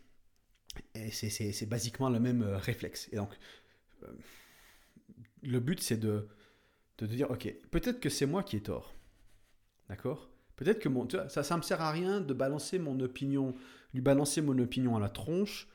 C'est 1.11 1.69
basiquement 1.69 2.11
le 2.11 2.21
même 2.21 2.43
euh, 2.43 2.59
réflexe. 2.59 3.09
Et 3.13 3.17
donc, 3.17 3.31
euh, 4.03 4.13
le 5.43 5.61
but, 5.61 5.81
c'est 5.81 5.97
de, 5.97 6.29
de 6.99 7.07
dire, 7.07 7.31
ok, 7.31 7.53
peut-être 7.71 8.01
que 8.01 8.09
c'est 8.09 8.27
moi 8.27 8.43
qui 8.43 8.57
ai 8.57 8.61
tort. 8.61 8.95
D'accord? 9.89 10.31
Peut-être 10.57 10.81
que 10.81 10.89
mon, 10.89 11.09
ça, 11.29 11.43
ça 11.43 11.57
me 11.57 11.63
sert 11.63 11.81
à 11.81 11.93
rien 11.93 12.21
de 12.21 12.35
balancer 12.35 12.79
mon 12.79 12.99
opinion, 13.01 13.55
lui 13.95 14.01
balancer 14.01 14.43
mon 14.43 14.59
opinion 14.59 14.97
à 14.97 15.01
la 15.01 15.09
tronche, 15.09 15.69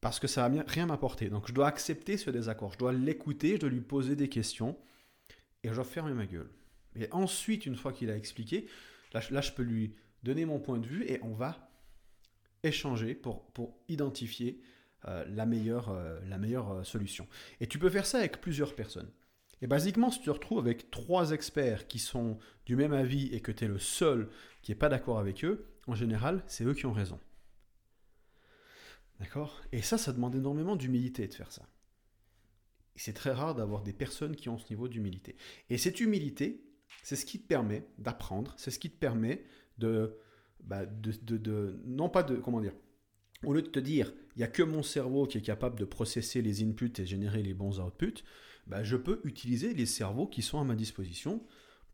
parce 0.00 0.20
que 0.20 0.26
ça 0.26 0.48
va 0.48 0.62
rien 0.66 0.86
m'apporter. 0.86 1.30
Donc, 1.30 1.48
je 1.48 1.52
dois 1.52 1.68
accepter 1.68 2.16
ce 2.16 2.30
désaccord. 2.30 2.72
Je 2.72 2.78
dois 2.78 2.92
l'écouter, 2.92 3.54
je 3.54 3.60
dois 3.60 3.70
lui 3.70 3.80
poser 3.80 4.16
des 4.16 4.28
questions, 4.28 4.76
et 5.62 5.68
je 5.68 5.74
dois 5.74 5.84
fermer 5.84 6.12
ma 6.12 6.26
gueule. 6.26 6.50
Et 6.96 7.08
ensuite, 7.12 7.66
une 7.66 7.76
fois 7.76 7.92
qu'il 7.92 8.10
a 8.10 8.16
expliqué, 8.16 8.66
là, 9.12 9.20
là, 9.30 9.40
je 9.40 9.52
peux 9.52 9.62
lui 9.62 9.94
donner 10.22 10.44
mon 10.44 10.58
point 10.58 10.78
de 10.78 10.86
vue, 10.86 11.04
et 11.08 11.20
on 11.22 11.32
va 11.32 11.70
échanger 12.64 13.14
pour, 13.14 13.46
pour 13.52 13.76
identifier 13.88 14.60
euh, 15.06 15.24
la 15.28 15.44
meilleure, 15.44 15.90
euh, 15.90 16.18
la 16.28 16.38
meilleure 16.38 16.70
euh, 16.70 16.82
solution. 16.82 17.28
Et 17.60 17.66
tu 17.66 17.78
peux 17.78 17.90
faire 17.90 18.06
ça 18.06 18.18
avec 18.18 18.40
plusieurs 18.40 18.74
personnes. 18.74 19.10
Et 19.60 19.66
basiquement, 19.66 20.10
si 20.10 20.20
tu 20.20 20.26
te 20.26 20.30
retrouves 20.30 20.58
avec 20.58 20.90
trois 20.90 21.32
experts 21.32 21.86
qui 21.86 21.98
sont 21.98 22.38
du 22.64 22.74
même 22.74 22.94
avis 22.94 23.26
et 23.34 23.40
que 23.40 23.52
tu 23.52 23.64
es 23.64 23.68
le 23.68 23.78
seul 23.78 24.30
qui 24.62 24.70
n'est 24.70 24.78
pas 24.78 24.88
d'accord 24.88 25.18
avec 25.18 25.44
eux, 25.44 25.66
en 25.86 25.94
général, 25.94 26.42
c'est 26.46 26.64
eux 26.64 26.72
qui 26.72 26.86
ont 26.86 26.92
raison. 26.92 27.20
D'accord? 29.20 29.60
Et 29.72 29.82
ça, 29.82 29.98
ça 29.98 30.12
demande 30.12 30.34
énormément 30.34 30.74
d'humilité 30.74 31.28
de 31.28 31.34
faire 31.34 31.52
ça. 31.52 31.68
c'est 32.96 33.12
très 33.12 33.32
rare 33.32 33.54
d'avoir 33.54 33.82
des 33.82 33.92
personnes 33.92 34.36
qui 34.36 34.48
ont 34.48 34.56
ce 34.58 34.70
niveau 34.70 34.88
d'humilité. 34.88 35.36
Et 35.68 35.76
cette 35.76 36.00
humilité, 36.00 36.64
c'est 37.02 37.16
ce 37.16 37.26
qui 37.26 37.40
te 37.40 37.46
permet 37.46 37.86
d'apprendre, 37.98 38.54
c'est 38.56 38.70
ce 38.70 38.78
qui 38.78 38.90
te 38.90 38.98
permet 38.98 39.44
de, 39.76 40.18
bah, 40.64 40.84
non 41.84 42.08
pas 42.08 42.22
de, 42.22 42.36
comment 42.36 42.60
dire, 42.60 42.74
au 43.44 43.52
lieu 43.52 43.62
de 43.62 43.68
te 43.68 43.78
dire, 43.78 44.12
il 44.36 44.38
n'y 44.38 44.44
a 44.44 44.48
que 44.48 44.62
mon 44.62 44.82
cerveau 44.82 45.26
qui 45.26 45.38
est 45.38 45.42
capable 45.42 45.78
de 45.78 45.84
processer 45.84 46.42
les 46.42 46.62
inputs 46.62 46.92
et 46.98 47.06
générer 47.06 47.42
les 47.42 47.54
bons 47.54 47.80
outputs, 47.80 48.24
bah, 48.66 48.82
je 48.82 48.96
peux 48.96 49.20
utiliser 49.24 49.74
les 49.74 49.86
cerveaux 49.86 50.26
qui 50.26 50.42
sont 50.42 50.60
à 50.60 50.64
ma 50.64 50.74
disposition 50.74 51.42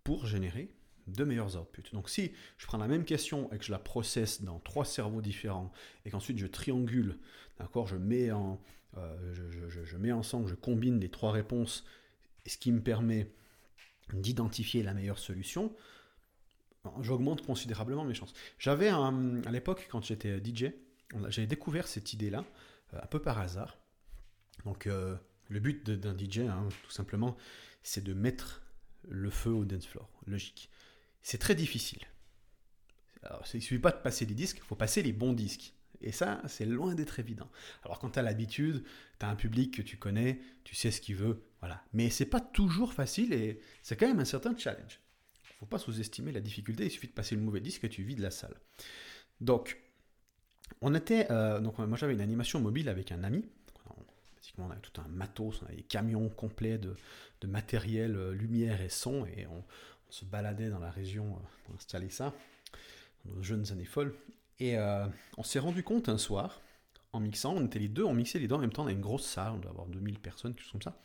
pour 0.04 0.26
générer 0.26 0.72
de 1.06 1.24
meilleurs 1.24 1.60
outputs. 1.60 1.90
Donc 1.92 2.08
si 2.08 2.32
je 2.56 2.66
prends 2.66 2.78
la 2.78 2.86
même 2.86 3.04
question 3.04 3.52
et 3.52 3.58
que 3.58 3.64
je 3.64 3.72
la 3.72 3.78
processe 3.78 4.42
dans 4.42 4.60
trois 4.60 4.84
cerveaux 4.84 5.20
différents 5.20 5.72
et 6.04 6.10
qu'ensuite 6.10 6.38
je 6.38 6.46
triangule, 6.46 7.18
d'accord, 7.58 7.86
je 7.86 7.96
mets 7.96 8.30
en, 8.30 8.60
euh, 8.96 9.34
je, 9.68 9.96
mets 9.96 10.12
ensemble, 10.12 10.48
je 10.48 10.54
combine 10.54 11.00
les 11.00 11.08
trois 11.08 11.32
réponses, 11.32 11.84
ce 12.46 12.56
qui 12.58 12.72
me 12.72 12.80
permet 12.80 13.32
d'identifier 14.12 14.82
la 14.82 14.94
meilleure 14.94 15.18
solution, 15.18 15.74
j'augmente 17.00 17.44
considérablement 17.44 18.04
mes 18.04 18.14
chances. 18.14 18.32
J'avais 18.58 18.88
à 18.88 19.10
l'époque, 19.50 19.88
quand 19.90 20.04
j'étais 20.04 20.38
DJ, 20.38 20.72
j'avais 21.28 21.46
découvert 21.46 21.86
cette 21.86 22.12
idée-là, 22.12 22.44
euh, 22.94 22.98
un 23.02 23.06
peu 23.06 23.20
par 23.20 23.38
hasard. 23.38 23.78
Donc, 24.64 24.86
euh, 24.86 25.16
le 25.48 25.60
but 25.60 25.88
d'un 25.90 26.16
DJ, 26.16 26.40
hein, 26.40 26.68
tout 26.84 26.90
simplement, 26.90 27.36
c'est 27.82 28.04
de 28.04 28.14
mettre 28.14 28.62
le 29.08 29.30
feu 29.30 29.50
au 29.50 29.64
dance 29.64 29.86
floor. 29.86 30.08
Logique. 30.26 30.70
C'est 31.22 31.38
très 31.38 31.54
difficile. 31.54 32.02
Il 33.22 33.56
ne 33.56 33.60
suffit 33.60 33.78
pas 33.78 33.90
de 33.90 34.00
passer 34.00 34.24
des 34.24 34.34
disques, 34.34 34.58
il 34.58 34.64
faut 34.64 34.76
passer 34.76 35.02
les 35.02 35.12
bons 35.12 35.34
disques. 35.34 35.74
Et 36.00 36.12
ça, 36.12 36.40
c'est 36.48 36.64
loin 36.64 36.94
d'être 36.94 37.18
évident. 37.18 37.50
Alors 37.84 37.98
quand 37.98 38.10
tu 38.10 38.18
as 38.18 38.22
l'habitude, 38.22 38.84
tu 39.18 39.26
as 39.26 39.28
un 39.28 39.36
public 39.36 39.74
que 39.74 39.82
tu 39.82 39.98
connais, 39.98 40.40
tu 40.64 40.74
sais 40.74 40.90
ce 40.90 41.02
qu'il 41.02 41.16
veut, 41.16 41.42
voilà. 41.60 41.84
Mais 41.92 42.08
c'est 42.08 42.24
pas 42.24 42.40
toujours 42.40 42.94
facile 42.94 43.34
et 43.34 43.60
c'est 43.82 43.96
quand 43.96 44.06
même 44.06 44.20
un 44.20 44.24
certain 44.24 44.56
challenge 44.56 45.00
faut 45.60 45.66
pas 45.66 45.78
sous-estimer 45.78 46.32
la 46.32 46.40
difficulté, 46.40 46.86
il 46.86 46.90
suffit 46.90 47.06
de 47.06 47.12
passer 47.12 47.36
le 47.36 47.42
mauvais 47.42 47.60
disque 47.60 47.84
et 47.84 47.88
tu 47.90 48.02
vides 48.02 48.20
la 48.20 48.30
salle. 48.30 48.54
Donc, 49.40 49.78
on 50.80 50.94
était, 50.94 51.30
euh, 51.30 51.60
donc 51.60 51.78
moi 51.78 51.98
j'avais 51.98 52.14
une 52.14 52.20
animation 52.20 52.60
mobile 52.60 52.88
avec 52.88 53.12
un 53.12 53.22
ami. 53.22 53.44
On, 54.58 54.64
on 54.64 54.70
avait 54.70 54.80
tout 54.80 54.98
un 55.00 55.08
matos, 55.08 55.60
on 55.62 55.66
avait 55.66 55.76
des 55.76 55.82
camions 55.82 56.28
complets 56.30 56.78
de, 56.78 56.96
matériel, 57.46 58.16
euh, 58.16 58.32
lumière 58.32 58.80
et 58.80 58.88
son, 58.88 59.26
et 59.26 59.46
on, 59.46 59.62
se 60.08 60.24
baladait 60.24 60.70
dans 60.70 60.80
la 60.80 60.90
région 60.90 61.24
euh, 61.24 61.38
pour 61.64 61.76
installer 61.76 62.10
ça, 62.10 62.34
dans 63.24 63.36
nos 63.36 63.42
jeunes 63.44 63.70
années 63.70 63.84
folles. 63.84 64.14
Et 64.58 64.76
on 65.38 65.42
s'est 65.42 65.58
rendu 65.58 65.82
compte 65.82 66.10
un 66.10 66.18
soir, 66.18 66.60
en 67.14 67.20
mixant, 67.20 67.54
on 67.54 67.64
était 67.64 67.78
les 67.78 67.88
deux, 67.88 68.04
on 68.04 68.12
mixait 68.12 68.38
les 68.38 68.46
deux 68.46 68.56
en 68.56 68.58
même 68.58 68.72
temps, 68.72 68.84
on 68.84 68.88
a 68.88 68.92
une 68.92 69.00
grosse 69.00 69.24
salle, 69.24 69.52
on 69.52 69.56
doit 69.56 69.70
avoir 69.70 69.86
2000 69.86 70.18
personnes, 70.18 70.54
qui 70.54 70.64
sont 70.64 70.72
comme 70.72 70.82
ça. 70.82 70.98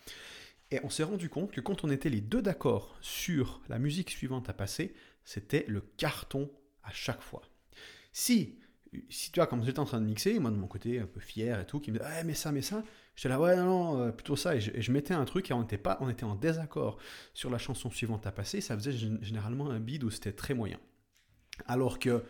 Et 0.76 0.82
on 0.84 0.90
s'est 0.90 1.04
rendu 1.04 1.30
compte 1.30 1.52
que 1.52 1.62
quand 1.62 1.86
on 1.86 1.90
était 1.90 2.10
les 2.10 2.20
deux 2.20 2.42
d'accord 2.42 2.98
sur 3.00 3.62
la 3.70 3.80
musique 3.80 4.10
suivante 4.10 4.50
à 4.50 4.54
passer, 4.54 4.94
c'était 5.24 5.64
le 5.70 5.80
carton 5.80 6.52
à 6.84 6.92
chaque 6.92 7.22
fois. 7.22 7.44
Si, 8.12 8.60
si 9.08 9.32
tu 9.32 9.40
vois, 9.40 9.48
quand 9.48 9.64
j'étais 9.64 9.80
en 9.80 9.86
train 9.86 10.02
de 10.02 10.06
mixer, 10.06 10.38
moi 10.38 10.52
de 10.52 10.58
mon 10.58 10.68
côté, 10.68 11.00
un 11.00 11.06
peu 11.06 11.22
fier 11.22 11.62
et 11.62 11.66
tout, 11.66 11.80
qui 11.80 11.94
me 11.94 12.00
disait, 12.00 12.24
mais 12.26 12.34
ça, 12.34 12.52
mais 12.52 12.62
ça, 12.62 12.84
j'étais 13.16 13.30
là, 13.30 13.40
ouais, 13.40 13.56
non, 13.56 13.64
non, 13.64 14.02
euh, 14.02 14.12
plutôt 14.12 14.36
ça, 14.36 14.58
et 14.58 14.60
je, 14.60 14.92
mettais 14.92 15.14
un 15.14 15.24
truc 15.24 15.50
et 15.50 15.54
on 15.54 15.64
était, 15.64 15.78
pas, 15.78 15.98
on 16.02 16.10
était 16.10 16.26
en 16.26 16.36
désaccord 16.36 16.98
sur 17.34 17.50
la 17.50 17.58
chanson 17.58 17.90
suivante 17.90 18.28
à 18.28 18.34
passer, 18.34 18.60
ça 18.60 18.76
faisait 18.76 18.92
généralement 19.22 19.70
un 19.70 19.80
bid 19.80 20.04
où 20.04 20.10
c'était 20.10 20.34
très 20.34 20.56
moyen. 20.56 20.80
Alors 21.68 22.00
que 22.00 22.22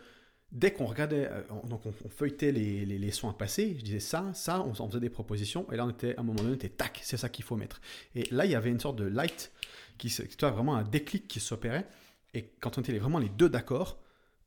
dès 0.52 0.72
qu'on 0.72 0.86
regardait, 0.86 1.28
euh, 1.30 1.42
donc 1.64 1.82
on, 1.86 2.08
feuilletait 2.08 2.52
les, 2.52 2.86
les, 2.86 3.10
sons 3.10 3.28
à 3.28 3.32
passer, 3.32 3.76
je 3.78 3.84
disais 3.84 4.00
ça, 4.00 4.32
ça, 4.34 4.62
on, 4.62 4.74
faisait 4.88 5.00
des 5.00 5.10
propositions, 5.10 5.70
et 5.72 5.76
là 5.76 5.86
on 5.86 5.90
était, 5.90 6.16
à 6.16 6.20
un 6.20 6.22
moment 6.22 6.38
donné, 6.38 6.52
on 6.52 6.54
était 6.54 6.68
tac, 6.68 7.00
c'est 7.02 7.16
ça 7.16 7.28
qu'il 7.28 7.44
faut 7.44 7.56
mettre. 7.56 7.80
Et 8.14 8.24
là, 8.30 8.44
il 8.44 8.50
y 8.50 8.54
avait 8.54 8.70
une 8.70 8.80
sorte 8.80 8.96
de 8.96 9.04
light, 9.04 9.52
qui, 9.98 10.08
tu 10.08 10.46
vraiment 10.46 10.76
un 10.76 10.84
déclic 10.84 11.28
qui 11.28 11.40
s'opérait, 11.40 11.86
et 12.34 12.50
quand 12.60 12.78
on 12.78 12.80
était 12.82 12.96
vraiment 12.98 13.18
les 13.18 13.28
deux 13.28 13.48
d'accord, 13.48 13.98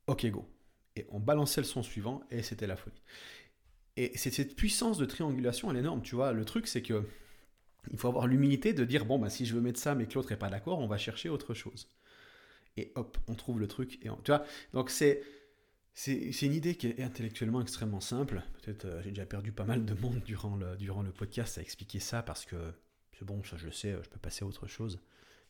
ok 0.06 0.26
go. 0.26 0.48
Et 0.96 1.06
on 1.10 1.20
balançait 1.20 1.60
le 1.60 1.66
son 1.66 1.82
suivant, 1.82 2.22
et 2.30 2.42
c'était 2.42 2.66
la 2.66 2.76
folie. 2.76 3.02
Et 3.96 4.12
c'est 4.16 4.30
cette 4.30 4.56
puissance 4.56 4.98
de 4.98 5.04
triangulation, 5.04 5.70
elle 5.70 5.76
est 5.76 5.80
énorme, 5.80 6.02
tu 6.02 6.14
vois. 6.14 6.32
Le 6.32 6.44
truc, 6.44 6.66
c'est 6.66 6.82
que 6.82 7.04
il 7.90 7.98
faut 7.98 8.08
avoir 8.08 8.26
l'humilité 8.26 8.72
de 8.72 8.84
dire, 8.84 9.04
bon, 9.04 9.18
bah, 9.18 9.30
si 9.30 9.46
je 9.46 9.54
veux 9.54 9.60
mettre 9.60 9.78
ça, 9.78 9.94
mais 9.94 10.06
que 10.06 10.14
l'autre 10.14 10.30
n'est 10.30 10.36
pas 10.36 10.50
d'accord, 10.50 10.78
on 10.78 10.86
va 10.86 10.98
chercher 10.98 11.28
autre 11.28 11.54
chose. 11.54 11.88
Et 12.76 12.92
hop, 12.94 13.18
on 13.28 13.34
trouve 13.34 13.58
le 13.58 13.66
truc. 13.66 13.98
Et 14.02 14.08
tu 14.24 14.30
vois, 14.30 14.44
donc 14.72 14.90
c'est 14.90 15.22
c'est 16.02 16.46
une 16.46 16.54
idée 16.54 16.76
qui 16.76 16.86
est 16.86 17.02
intellectuellement 17.02 17.60
extrêmement 17.60 18.00
simple. 18.00 18.42
Peut-être 18.62 18.86
euh, 18.86 19.02
j'ai 19.02 19.10
déjà 19.10 19.26
perdu 19.26 19.52
pas 19.52 19.64
mal 19.64 19.84
de 19.84 19.92
monde 19.92 20.22
durant 20.24 20.56
le, 20.56 20.74
durant 20.76 21.02
le 21.02 21.12
podcast 21.12 21.58
à 21.58 21.60
expliquer 21.60 22.00
ça 22.00 22.22
parce 22.22 22.46
que 22.46 22.56
c'est 23.18 23.26
bon, 23.26 23.42
ça 23.44 23.58
je 23.58 23.66
le 23.66 23.72
sais, 23.72 23.92
je 24.02 24.08
peux 24.08 24.18
passer 24.18 24.44
à 24.44 24.48
autre 24.48 24.66
chose. 24.66 24.98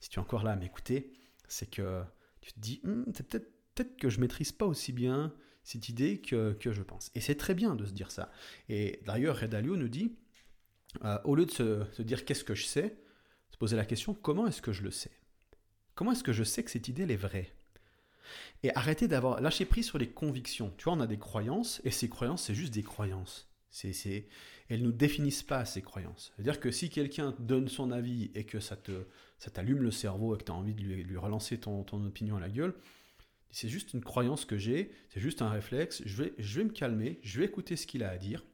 Si 0.00 0.08
tu 0.08 0.18
es 0.18 0.22
encore 0.22 0.42
là 0.42 0.50
à 0.50 0.56
m'écouter, 0.56 1.12
c'est 1.46 1.70
que 1.70 2.02
tu 2.40 2.52
te 2.52 2.58
dis, 2.58 2.82
c'est 3.14 3.28
peut-être 3.28 3.48
peut 3.76 3.86
que 3.96 4.08
je 4.08 4.18
maîtrise 4.18 4.50
pas 4.50 4.66
aussi 4.66 4.92
bien 4.92 5.32
cette 5.62 5.88
idée 5.88 6.20
que, 6.20 6.54
que 6.54 6.72
je 6.72 6.82
pense. 6.82 7.12
Et 7.14 7.20
c'est 7.20 7.36
très 7.36 7.54
bien 7.54 7.76
de 7.76 7.84
se 7.84 7.92
dire 7.92 8.10
ça. 8.10 8.32
Et 8.68 9.00
d'ailleurs, 9.06 9.38
Red 9.38 9.54
Alio 9.54 9.76
nous 9.76 9.88
dit, 9.88 10.16
euh, 11.04 11.18
au 11.24 11.36
lieu 11.36 11.46
de 11.46 11.52
se, 11.52 11.84
se 11.92 12.02
dire 12.02 12.24
qu'est-ce 12.24 12.42
que 12.42 12.56
je 12.56 12.64
sais, 12.64 12.96
se 13.50 13.56
poser 13.56 13.76
la 13.76 13.84
question 13.84 14.14
comment 14.14 14.48
est-ce 14.48 14.62
que 14.62 14.72
je 14.72 14.82
le 14.82 14.90
sais? 14.90 15.12
Comment 15.94 16.10
est-ce 16.10 16.24
que 16.24 16.32
je 16.32 16.42
sais 16.42 16.64
que 16.64 16.72
cette 16.72 16.88
idée 16.88 17.04
elle 17.04 17.12
est 17.12 17.16
vraie? 17.16 17.52
Et 18.62 18.74
arrêter 18.76 19.08
d'avoir 19.08 19.40
lâché 19.40 19.64
prise 19.64 19.86
sur 19.86 19.98
les 19.98 20.08
convictions. 20.08 20.72
Tu 20.76 20.84
vois, 20.84 20.94
on 20.94 21.00
a 21.00 21.06
des 21.06 21.18
croyances, 21.18 21.80
et 21.84 21.90
ces 21.90 22.08
croyances, 22.08 22.44
c'est 22.44 22.54
juste 22.54 22.74
des 22.74 22.82
croyances. 22.82 23.48
C'est, 23.70 23.92
c'est, 23.92 24.26
elles 24.68 24.82
ne 24.82 24.90
définissent 24.90 25.42
pas 25.42 25.64
ces 25.64 25.82
croyances. 25.82 26.32
C'est-à-dire 26.34 26.60
que 26.60 26.70
si 26.70 26.90
quelqu'un 26.90 27.34
donne 27.38 27.68
son 27.68 27.90
avis 27.90 28.30
et 28.34 28.44
que 28.44 28.60
ça, 28.60 28.76
te, 28.76 29.06
ça 29.38 29.50
t'allume 29.50 29.82
le 29.82 29.90
cerveau 29.90 30.34
et 30.34 30.38
que 30.38 30.44
tu 30.44 30.52
as 30.52 30.54
envie 30.54 30.74
de 30.74 30.82
lui, 30.82 31.16
relancer 31.16 31.58
ton, 31.58 31.82
ton, 31.82 32.04
opinion 32.04 32.36
à 32.36 32.40
la 32.40 32.48
gueule, 32.48 32.74
c'est 33.50 33.68
juste 33.68 33.94
une 33.94 34.00
croyance 34.00 34.44
que 34.44 34.58
j'ai, 34.58 34.92
c'est 35.08 35.20
juste 35.20 35.42
un 35.42 35.50
réflexe, 35.50 36.02
je 36.04 36.22
vais, 36.22 36.32
je 36.38 36.58
vais 36.58 36.64
me 36.64 36.70
calmer, 36.70 37.18
je 37.22 37.40
vais 37.40 37.46
écouter 37.46 37.76
ce 37.76 37.86
qu'il 37.86 38.04
a 38.04 38.10
à 38.10 38.16
dire. 38.16 38.44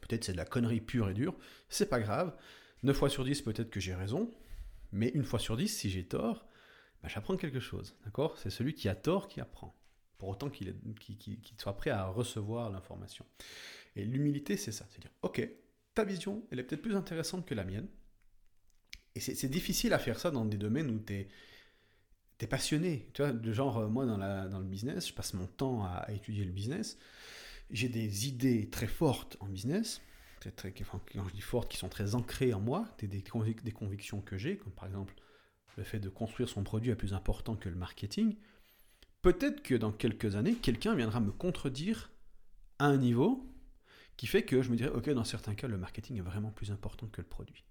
Peut-être 0.00 0.24
c'est 0.24 0.32
de 0.32 0.36
la 0.36 0.44
connerie 0.44 0.80
pure 0.80 1.08
et 1.08 1.14
dure, 1.14 1.36
c'est 1.68 1.88
pas 1.88 2.00
grave. 2.00 2.34
9 2.82 2.96
fois 2.96 3.10
sur 3.10 3.24
10, 3.24 3.42
peut-être 3.42 3.70
que 3.70 3.80
j'ai 3.80 3.94
raison, 3.94 4.30
mais 4.92 5.08
une 5.08 5.24
fois 5.24 5.38
sur 5.38 5.56
10, 5.56 5.68
si 5.68 5.90
j'ai 5.90 6.04
tort, 6.04 6.46
bah, 7.02 7.08
j'apprends 7.08 7.36
quelque 7.36 7.60
chose. 7.60 7.94
D'accord? 8.04 8.38
C'est 8.38 8.50
celui 8.50 8.74
qui 8.74 8.88
a 8.88 8.94
tort 8.94 9.28
qui 9.28 9.40
apprend. 9.40 9.74
Pour 10.18 10.28
autant 10.28 10.50
qu'il 10.50 10.74
soit 11.56 11.76
prêt 11.76 11.90
à 11.90 12.06
recevoir 12.06 12.70
l'information. 12.70 13.24
Et 13.96 14.04
l'humilité, 14.04 14.56
c'est 14.56 14.72
ça. 14.72 14.86
C'est 14.90 15.00
dire, 15.00 15.10
ok, 15.22 15.48
ta 15.94 16.04
vision, 16.04 16.46
elle 16.50 16.58
est 16.58 16.62
peut-être 16.62 16.82
plus 16.82 16.94
intéressante 16.94 17.46
que 17.46 17.54
la 17.54 17.64
mienne. 17.64 17.88
Et 19.14 19.20
c'est 19.20 19.48
difficile 19.48 19.92
à 19.92 19.98
faire 19.98 20.20
ça 20.20 20.30
dans 20.30 20.44
des 20.44 20.56
domaines 20.56 20.90
où 20.90 21.00
tu 21.00 21.14
es, 21.14 22.46
passionné. 22.46 23.10
Tu 23.12 23.22
vois, 23.22 23.32
de 23.32 23.52
genre, 23.52 23.78
euh, 23.78 23.88
moi, 23.88 24.06
dans, 24.06 24.16
la, 24.16 24.46
dans 24.46 24.60
le 24.60 24.64
business, 24.66 25.08
je 25.08 25.14
passe 25.14 25.34
mon 25.34 25.46
temps 25.46 25.84
à, 25.84 26.06
étudier 26.12 26.44
le 26.44 26.52
business. 26.52 26.96
J'ai 27.70 27.88
des 27.88 28.28
idées 28.28 28.70
très 28.70 28.86
fortes 28.86 29.36
en 29.40 29.46
business. 29.46 30.00
Très, 30.56 30.72
quand 30.72 31.28
je 31.28 31.34
dis 31.34 31.40
fortes, 31.40 31.70
qui 31.70 31.76
sont 31.76 31.88
très 31.88 32.14
ancrées 32.14 32.54
en 32.54 32.60
moi, 32.60 32.88
des, 32.98 33.08
des 33.08 33.72
convictions 33.72 34.20
que 34.20 34.38
j'ai, 34.38 34.56
comme 34.56 34.72
par 34.72 34.86
exemple 34.86 35.14
le 35.80 35.84
fait 35.84 35.98
de 35.98 36.10
construire 36.10 36.50
son 36.50 36.62
produit 36.62 36.90
est 36.90 36.94
plus 36.94 37.14
important 37.14 37.56
que 37.56 37.70
le 37.70 37.74
marketing, 37.74 38.36
peut-être 39.22 39.62
que 39.62 39.74
dans 39.74 39.92
quelques 39.92 40.36
années, 40.36 40.54
quelqu'un 40.54 40.94
viendra 40.94 41.20
me 41.20 41.32
contredire 41.32 42.10
à 42.78 42.84
un 42.84 42.98
niveau 42.98 43.50
qui 44.18 44.26
fait 44.26 44.42
que 44.42 44.60
je 44.60 44.70
me 44.70 44.76
dirais, 44.76 44.90
ok, 44.90 45.08
dans 45.08 45.24
certains 45.24 45.54
cas, 45.54 45.68
le 45.68 45.78
marketing 45.78 46.18
est 46.18 46.22
vraiment 46.22 46.50
plus 46.50 46.70
important 46.70 47.06
que 47.06 47.22
le 47.22 47.26
produit. 47.26 47.64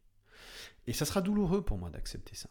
Et 0.87 0.93
ça 0.93 1.05
sera 1.05 1.21
douloureux 1.21 1.63
pour 1.63 1.77
moi 1.77 1.91
d'accepter 1.91 2.33
ça. 2.33 2.49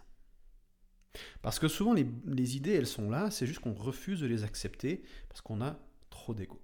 Parce 1.42 1.58
que 1.58 1.66
souvent, 1.66 1.92
les, 1.92 2.56
idées, 2.56 2.74
elles 2.74 2.86
sont 2.86 3.10
là, 3.10 3.32
c'est 3.32 3.44
juste 3.44 3.58
qu'on 3.58 3.74
refuse 3.74 4.20
de 4.20 4.28
les 4.28 4.44
accepter 4.44 5.02
parce 5.28 5.40
qu'on 5.40 5.60
a 5.60 5.76
trop 6.08 6.34
d'ego. 6.34 6.62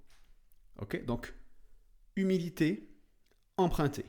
Ok? 0.79 1.05
Donc, 1.05 1.35
humilité, 2.15 2.89
emprunter. 3.57 4.05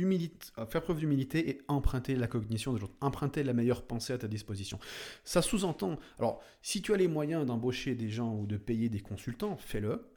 Euh, 0.00 0.66
faire 0.66 0.82
preuve 0.82 1.00
d'humilité 1.00 1.50
et 1.50 1.62
emprunter 1.68 2.16
la 2.16 2.26
cognition 2.26 2.72
de 2.72 2.78
l'autre, 2.78 2.94
emprunter 3.02 3.42
la 3.42 3.52
meilleure 3.52 3.86
pensée 3.86 4.14
à 4.14 4.18
ta 4.18 4.26
disposition. 4.26 4.78
Ça 5.22 5.42
sous-entend, 5.42 5.98
alors 6.18 6.42
si 6.62 6.80
tu 6.80 6.94
as 6.94 6.96
les 6.96 7.08
moyens 7.08 7.44
d'embaucher 7.44 7.94
des 7.94 8.08
gens 8.08 8.34
ou 8.34 8.46
de 8.46 8.56
payer 8.56 8.88
des 8.88 9.00
consultants, 9.00 9.56
fais-le. 9.58 10.08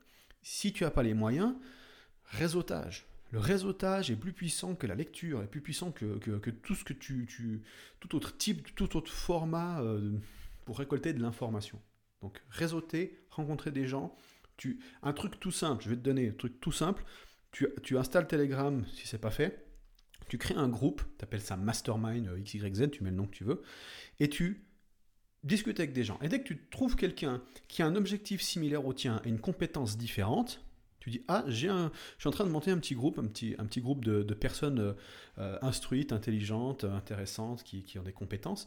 Si 0.42 0.72
tu 0.72 0.84
n'as 0.84 0.92
pas 0.92 1.04
les 1.04 1.14
moyens, 1.14 1.56
réseautage. 2.24 3.06
Le 3.32 3.40
réseautage 3.40 4.12
est 4.12 4.16
plus 4.16 4.32
puissant 4.32 4.76
que 4.76 4.88
la 4.88 4.96
lecture, 4.96 5.44
est 5.44 5.48
plus 5.48 5.62
puissant 5.62 5.92
que, 5.92 6.20
que, 6.20 6.50
tout 6.52 6.76
ce 6.76 6.86
que 6.86 6.94
tu, 6.94 7.62
tout 8.00 8.16
autre 8.16 8.38
type, 8.38 8.74
tout 8.76 8.96
autre 8.96 9.12
format 9.12 9.82
euh, 9.82 10.14
pour 10.64 10.78
récolter 10.78 11.12
de 11.12 11.22
l'information. 11.22 11.82
Donc 12.22 12.42
réseauter, 12.50 13.20
rencontrer 13.30 13.72
des 13.72 13.88
gens, 13.88 14.16
tu, 14.56 14.80
un 15.04 15.12
truc 15.12 15.38
tout 15.38 15.52
simple, 15.52 15.84
je 15.84 15.90
vais 15.90 15.98
te 15.98 16.02
donner 16.02 16.30
un 16.30 16.34
truc 16.34 16.62
tout 16.62 16.72
simple, 16.72 17.04
tu, 17.52 17.68
tu 17.84 17.98
installes 17.98 18.28
Telegram 18.28 18.86
si 18.94 19.06
c'est 19.06 19.18
pas 19.18 19.32
fait, 19.32 19.65
tu 20.28 20.38
crées 20.38 20.56
un 20.56 20.68
groupe, 20.68 21.02
tu 21.18 21.24
appelles 21.24 21.42
ça 21.42 21.58
Mastermind 21.58 22.28
euh, 22.28 22.40
XYZ, 22.40 22.90
tu 22.92 23.04
mets 23.04 23.12
le 23.12 23.16
nom 23.16 23.26
que 23.26 23.36
tu 23.36 23.44
veux, 23.44 23.62
et 24.20 24.30
tu 24.30 24.66
discutes 25.46 25.80
avec 25.80 25.94
des 25.94 26.04
gens. 26.04 26.20
Et 26.22 26.28
dès 26.28 26.40
que 26.40 26.48
tu 26.48 26.68
trouves 26.70 26.96
quelqu'un 26.96 27.42
qui 27.68 27.82
a 27.82 27.86
un 27.86 27.96
objectif 27.96 28.42
similaire 28.42 28.86
au 28.86 28.94
tien 28.94 29.22
et 29.24 29.30
une 29.30 29.40
compétence 29.40 29.98
différente, 29.98 30.62
Tu 31.00 31.12
dis 31.12 31.22
ah 31.28 31.44
j'ai 31.48 31.70
un, 31.70 31.92
je 32.18 32.24
suis 32.24 32.28
en 32.28 32.32
train 32.32 32.46
de 32.46 32.50
monter 32.50 32.72
un 32.72 32.80
petit 32.80 32.96
groupe, 32.96 33.20
un 33.20 33.28
petit, 33.28 33.56
un 33.60 33.66
petit 33.66 33.80
groupe 33.80 34.04
de, 34.04 34.34
personnes 34.34 34.96
euh, 35.38 35.58
instruites, 35.62 36.12
intelligentes, 36.12 36.84
intéressantes, 36.84 37.64
qui, 37.64 37.84
qui, 37.84 38.00
ont 38.00 38.04
des 38.04 38.12
compétences. 38.12 38.66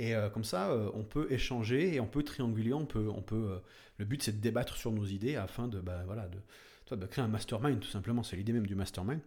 Et 0.00 0.14
euh, 0.14 0.28
comme 0.28 0.44
ça, 0.44 0.70
euh, 0.70 0.90
on 0.94 1.04
peut 1.04 1.30
échanger 1.30 1.94
et 1.94 2.00
on 2.00 2.08
peut 2.08 2.24
trianguler, 2.24 2.72
on 2.72 2.86
peut, 2.86 3.08
on 3.08 3.22
peut. 3.22 3.60
le 3.98 4.04
but 4.04 4.22
c'est 4.22 4.32
de 4.32 4.40
débattre 4.40 4.76
sur 4.76 4.90
nos 4.90 5.06
idées 5.06 5.36
afin 5.36 5.68
de, 5.68 5.80
bah, 5.80 6.02
voilà, 6.04 6.28
de, 6.28 6.96
de 6.96 7.06
créer 7.06 7.24
un 7.24 7.28
mastermind 7.28 7.78
tout 7.78 7.88
simplement. 7.88 8.24
C'est 8.24 8.36
l'idée 8.36 8.52
même 8.52 8.66
du 8.66 8.74
mastermind. 8.74 9.20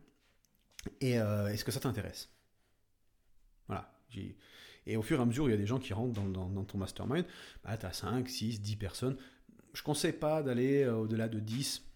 Et 0.99 1.13
est-ce 1.13 1.63
que 1.63 1.71
ça 1.71 1.79
t'intéresse? 1.79 2.29
Voilà. 3.67 3.93
Et 4.85 4.97
au 4.97 5.01
fur 5.01 5.19
et 5.19 5.21
à 5.21 5.25
mesure, 5.25 5.47
il 5.47 5.51
y 5.51 5.53
a 5.53 5.57
des 5.57 5.67
gens 5.67 5.79
qui 5.79 5.93
rentrent 5.93 6.13
dans, 6.13 6.63
ton 6.63 6.77
mastermind. 6.77 7.25
Tu 7.63 7.85
as 7.85 7.93
5, 7.93 8.27
6, 8.27 8.61
10 8.61 8.75
personnes. 8.77 9.17
Je 9.73 9.81
ne 9.81 9.85
conseille 9.85 10.13
pas 10.13 10.43
d'aller 10.43 10.87
au-delà 10.87 11.27
de 11.27 11.39
10 11.39 11.90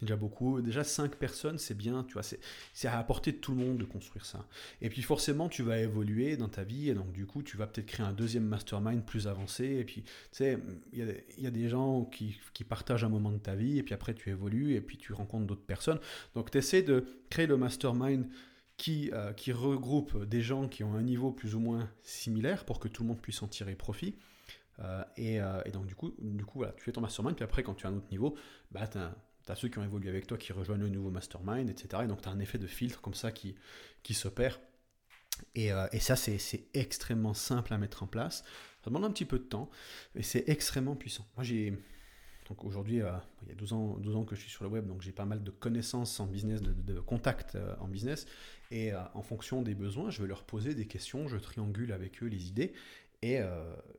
Déjà 0.00 0.14
beaucoup, 0.14 0.60
déjà 0.60 0.84
5 0.84 1.16
personnes, 1.16 1.58
c'est 1.58 1.76
bien, 1.76 2.04
tu 2.04 2.12
vois, 2.12 2.22
c'est 2.22 2.88
à 2.88 2.98
apporter 2.98 3.32
de 3.32 3.38
tout 3.38 3.52
le 3.52 3.58
monde 3.58 3.78
de 3.78 3.84
construire 3.84 4.24
ça. 4.24 4.46
Et 4.80 4.90
puis 4.90 5.02
forcément, 5.02 5.48
tu 5.48 5.64
vas 5.64 5.78
évoluer 5.78 6.36
dans 6.36 6.48
ta 6.48 6.62
vie, 6.62 6.88
et 6.88 6.94
donc 6.94 7.10
du 7.12 7.26
coup, 7.26 7.42
tu 7.42 7.56
vas 7.56 7.66
peut-être 7.66 7.86
créer 7.86 8.06
un 8.06 8.12
deuxième 8.12 8.44
mastermind 8.44 9.04
plus 9.04 9.26
avancé, 9.26 9.64
et 9.64 9.84
puis, 9.84 10.02
tu 10.02 10.10
sais, 10.32 10.58
il 10.92 11.16
y, 11.38 11.46
a, 11.46 11.50
des 11.50 11.68
gens 11.68 12.04
qui, 12.04 12.38
partagent 12.68 13.02
un 13.02 13.08
moment 13.08 13.32
de 13.32 13.38
ta 13.38 13.56
vie, 13.56 13.78
et 13.78 13.82
puis 13.82 13.92
après, 13.92 14.14
tu 14.14 14.30
évolues, 14.30 14.74
et 14.74 14.80
puis 14.80 14.98
tu 14.98 15.12
rencontres 15.12 15.46
d'autres 15.46 15.66
personnes. 15.66 15.98
Donc, 16.36 16.52
tu 16.52 16.58
essaies 16.58 16.82
de 16.82 17.04
créer 17.28 17.48
le 17.48 17.56
mastermind 17.56 18.28
qui, 18.76 19.10
euh, 19.12 19.32
qui 19.32 19.50
regroupe 19.50 20.24
des 20.24 20.42
gens 20.42 20.68
qui 20.68 20.84
ont 20.84 20.94
un 20.94 21.02
niveau 21.02 21.32
plus 21.32 21.56
ou 21.56 21.60
moins 21.60 21.90
similaire 22.02 22.64
pour 22.64 22.78
que 22.78 22.86
tout 22.86 23.02
le 23.02 23.08
monde 23.08 23.20
puisse 23.20 23.42
en 23.42 23.48
tirer 23.48 23.74
profit. 23.74 24.14
Euh, 24.78 25.02
euh, 25.18 25.62
et, 25.66 25.70
donc, 25.70 25.86
du 25.86 25.96
coup, 25.96 26.14
du 26.20 26.44
coup 26.44 26.58
voilà, 26.58 26.72
tu 26.74 26.84
fais 26.84 26.92
ton 26.92 27.00
mastermind, 27.00 27.34
puis 27.34 27.44
après, 27.44 27.64
quand 27.64 27.74
tu 27.74 27.86
as 27.86 27.90
un 27.90 27.96
autre 27.96 28.08
niveau, 28.12 28.36
bah, 28.70 28.86
tu 28.86 28.98
as 28.98 29.16
tu 29.48 29.52
as 29.52 29.56
ceux 29.56 29.68
qui 29.68 29.78
ont 29.78 29.84
évolué 29.84 30.10
avec 30.10 30.26
toi 30.26 30.36
qui 30.36 30.52
rejoignent 30.52 30.82
le 30.82 30.90
nouveau 30.90 31.10
mastermind, 31.10 31.70
etc. 31.70 32.02
Et 32.04 32.06
donc 32.06 32.20
tu 32.20 32.28
as 32.28 32.32
un 32.32 32.38
effet 32.38 32.58
de 32.58 32.66
filtre 32.66 33.00
comme 33.00 33.14
ça 33.14 33.32
qui, 33.32 33.54
qui 34.02 34.14
s'opère. 34.14 34.60
Et, 35.54 35.72
euh, 35.72 35.86
et 35.92 36.00
ça, 36.00 36.16
c'est 36.16 36.68
extrêmement 36.74 37.34
simple 37.34 37.72
à 37.72 37.78
mettre 37.78 38.02
en 38.02 38.06
place. 38.06 38.44
Ça 38.84 38.90
demande 38.90 39.04
un 39.04 39.10
petit 39.10 39.24
peu 39.24 39.38
de 39.38 39.44
temps, 39.44 39.70
et 40.14 40.22
c'est 40.22 40.48
extrêmement 40.48 40.96
puissant. 40.96 41.26
Moi, 41.36 41.44
j'ai. 41.44 41.76
Donc 42.48 42.64
aujourd'hui, 42.64 43.02
euh, 43.02 43.12
il 43.42 43.48
y 43.48 43.52
a 43.52 43.54
12 43.54 43.72
ans, 43.74 43.96
12 43.98 44.16
ans 44.16 44.24
que 44.24 44.34
je 44.34 44.40
suis 44.40 44.50
sur 44.50 44.64
le 44.64 44.70
web, 44.70 44.86
donc 44.86 45.02
j'ai 45.02 45.12
pas 45.12 45.26
mal 45.26 45.42
de 45.42 45.50
connaissances 45.50 46.18
en 46.18 46.26
business, 46.26 46.62
de, 46.62 46.98
contacts 47.00 47.56
euh, 47.56 47.74
en 47.78 47.88
business. 47.88 48.26
Et 48.70 48.92
en 49.14 49.22
fonction 49.22 49.62
des 49.62 49.74
besoins, 49.74 50.10
je 50.10 50.20
vais 50.20 50.28
leur 50.28 50.44
poser 50.44 50.74
des 50.74 50.86
questions, 50.86 51.26
je 51.26 51.38
triangule 51.38 51.90
avec 51.90 52.22
eux 52.22 52.26
les 52.26 52.48
idées. 52.48 52.74
Et, 53.22 53.38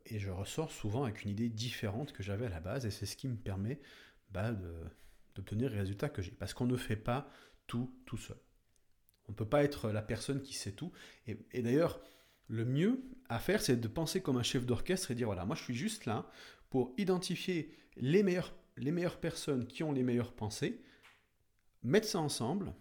et 0.05 0.19
je 0.19 0.29
ressors 0.29 0.71
souvent 0.71 1.05
avec 1.05 1.23
une 1.23 1.31
idée 1.31 1.49
différente 1.49 2.13
que 2.13 2.21
j'avais 2.21 2.45
à 2.45 2.49
la 2.49 2.59
base. 2.59 2.85
Et 2.85 2.91
c'est 2.91 3.07
ce 3.07 3.17
qui 3.17 3.27
me 3.27 3.35
permet 3.35 3.79
bah, 4.29 4.51
de, 4.51 4.71
d'obtenir 5.39 5.69
les 5.69 5.79
résultats 5.79 6.09
que 6.09 6.21
j'ai. 6.21 6.31
Parce 6.31 6.53
qu'on 6.53 6.65
ne 6.65 6.75
fait 6.75 6.95
pas 6.95 7.29
tout 7.67 7.89
tout 8.05 8.17
seul. 8.17 8.37
On 9.27 9.31
ne 9.31 9.35
peut 9.35 9.47
pas 9.47 9.63
être 9.63 9.91
la 9.91 10.01
personne 10.01 10.41
qui 10.41 10.53
sait 10.53 10.71
tout. 10.71 10.91
Et, 11.27 11.61
d'ailleurs, 11.61 12.01
le 12.47 12.65
mieux 12.65 13.03
à 13.29 13.39
faire, 13.39 13.61
c'est 13.61 13.77
de 13.77 13.87
penser 13.87 14.21
comme 14.21 14.37
un 14.37 14.43
chef 14.43 14.65
d'orchestre 14.65 15.11
et 15.11 15.15
dire, 15.15 15.27
voilà, 15.27 15.45
moi 15.45 15.55
je 15.55 15.63
suis 15.63 15.75
juste 15.75 16.05
là 16.05 16.29
pour 16.69 16.93
identifier 16.97 17.71
les 17.95 18.23
meilleures, 18.23 18.53
les 18.75 18.91
meilleures 18.91 19.19
personnes 19.19 19.67
qui 19.67 19.83
ont 19.83 19.91
les 19.91 20.03
meilleures 20.03 20.33
pensées, 20.33 20.81
mettre 21.83 22.07
ça 22.07 22.19
ensemble 22.19 22.73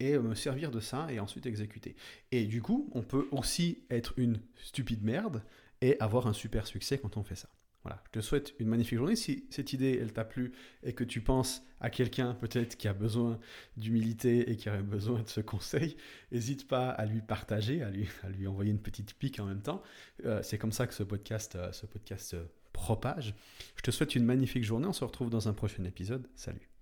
et 0.00 0.18
me 0.18 0.34
servir 0.34 0.72
de 0.72 0.80
ça 0.80 1.06
et 1.12 1.20
ensuite 1.20 1.46
exécuter. 1.46 1.94
Et 2.32 2.44
du 2.46 2.60
coup, 2.60 2.90
on 2.92 3.02
peut 3.02 3.28
aussi 3.30 3.84
être 3.88 4.14
une 4.16 4.40
stupide 4.56 5.04
merde 5.04 5.44
et 5.80 5.96
avoir 6.00 6.26
un 6.26 6.32
super 6.32 6.66
succès 6.66 6.98
quand 6.98 7.16
on 7.16 7.22
fait 7.22 7.36
ça. 7.36 7.48
Voilà, 7.84 8.02
je 8.06 8.18
te 8.18 8.20
souhaite 8.20 8.54
une 8.58 8.68
magnifique 8.68 8.96
journée. 8.96 9.14
Si 9.14 9.46
cette 9.50 9.74
idée, 9.74 9.98
elle 10.00 10.12
t'a 10.12 10.24
plu 10.24 10.52
et 10.82 10.94
que 10.94 11.04
tu 11.04 11.20
penses 11.20 11.62
à 11.80 11.90
quelqu'un 11.90 12.32
peut-être 12.32 12.76
qui 12.76 12.88
a 12.88 12.94
besoin 12.94 13.38
d'humilité 13.76 14.50
et 14.50 14.56
qui 14.56 14.70
aurait 14.70 14.82
besoin 14.82 15.20
de 15.20 15.28
ce 15.28 15.42
conseil, 15.42 15.96
n'hésite 16.32 16.66
pas 16.66 16.88
à 16.88 17.04
lui 17.04 17.20
partager, 17.20 17.82
à 17.82 17.90
lui, 17.90 18.46
envoyer 18.46 18.70
une 18.70 18.80
petite 18.80 19.14
pique 19.14 19.38
en 19.38 19.44
même 19.44 19.60
temps. 19.60 19.82
Euh, 20.24 20.42
c'est 20.42 20.56
comme 20.56 20.72
ça 20.72 20.86
que 20.86 20.94
ce 20.94 21.02
podcast, 21.02 21.56
euh, 21.56 21.72
ce 21.72 21.84
podcast 21.84 22.26
se 22.30 22.36
propage. 22.72 23.34
Je 23.76 23.82
te 23.82 23.90
souhaite 23.90 24.14
une 24.14 24.24
magnifique 24.24 24.64
journée. 24.64 24.86
On 24.86 24.92
se 24.94 25.04
retrouve 25.04 25.28
dans 25.28 25.48
un 25.48 25.52
prochain 25.52 25.84
épisode. 25.84 26.26
Salut. 26.34 26.73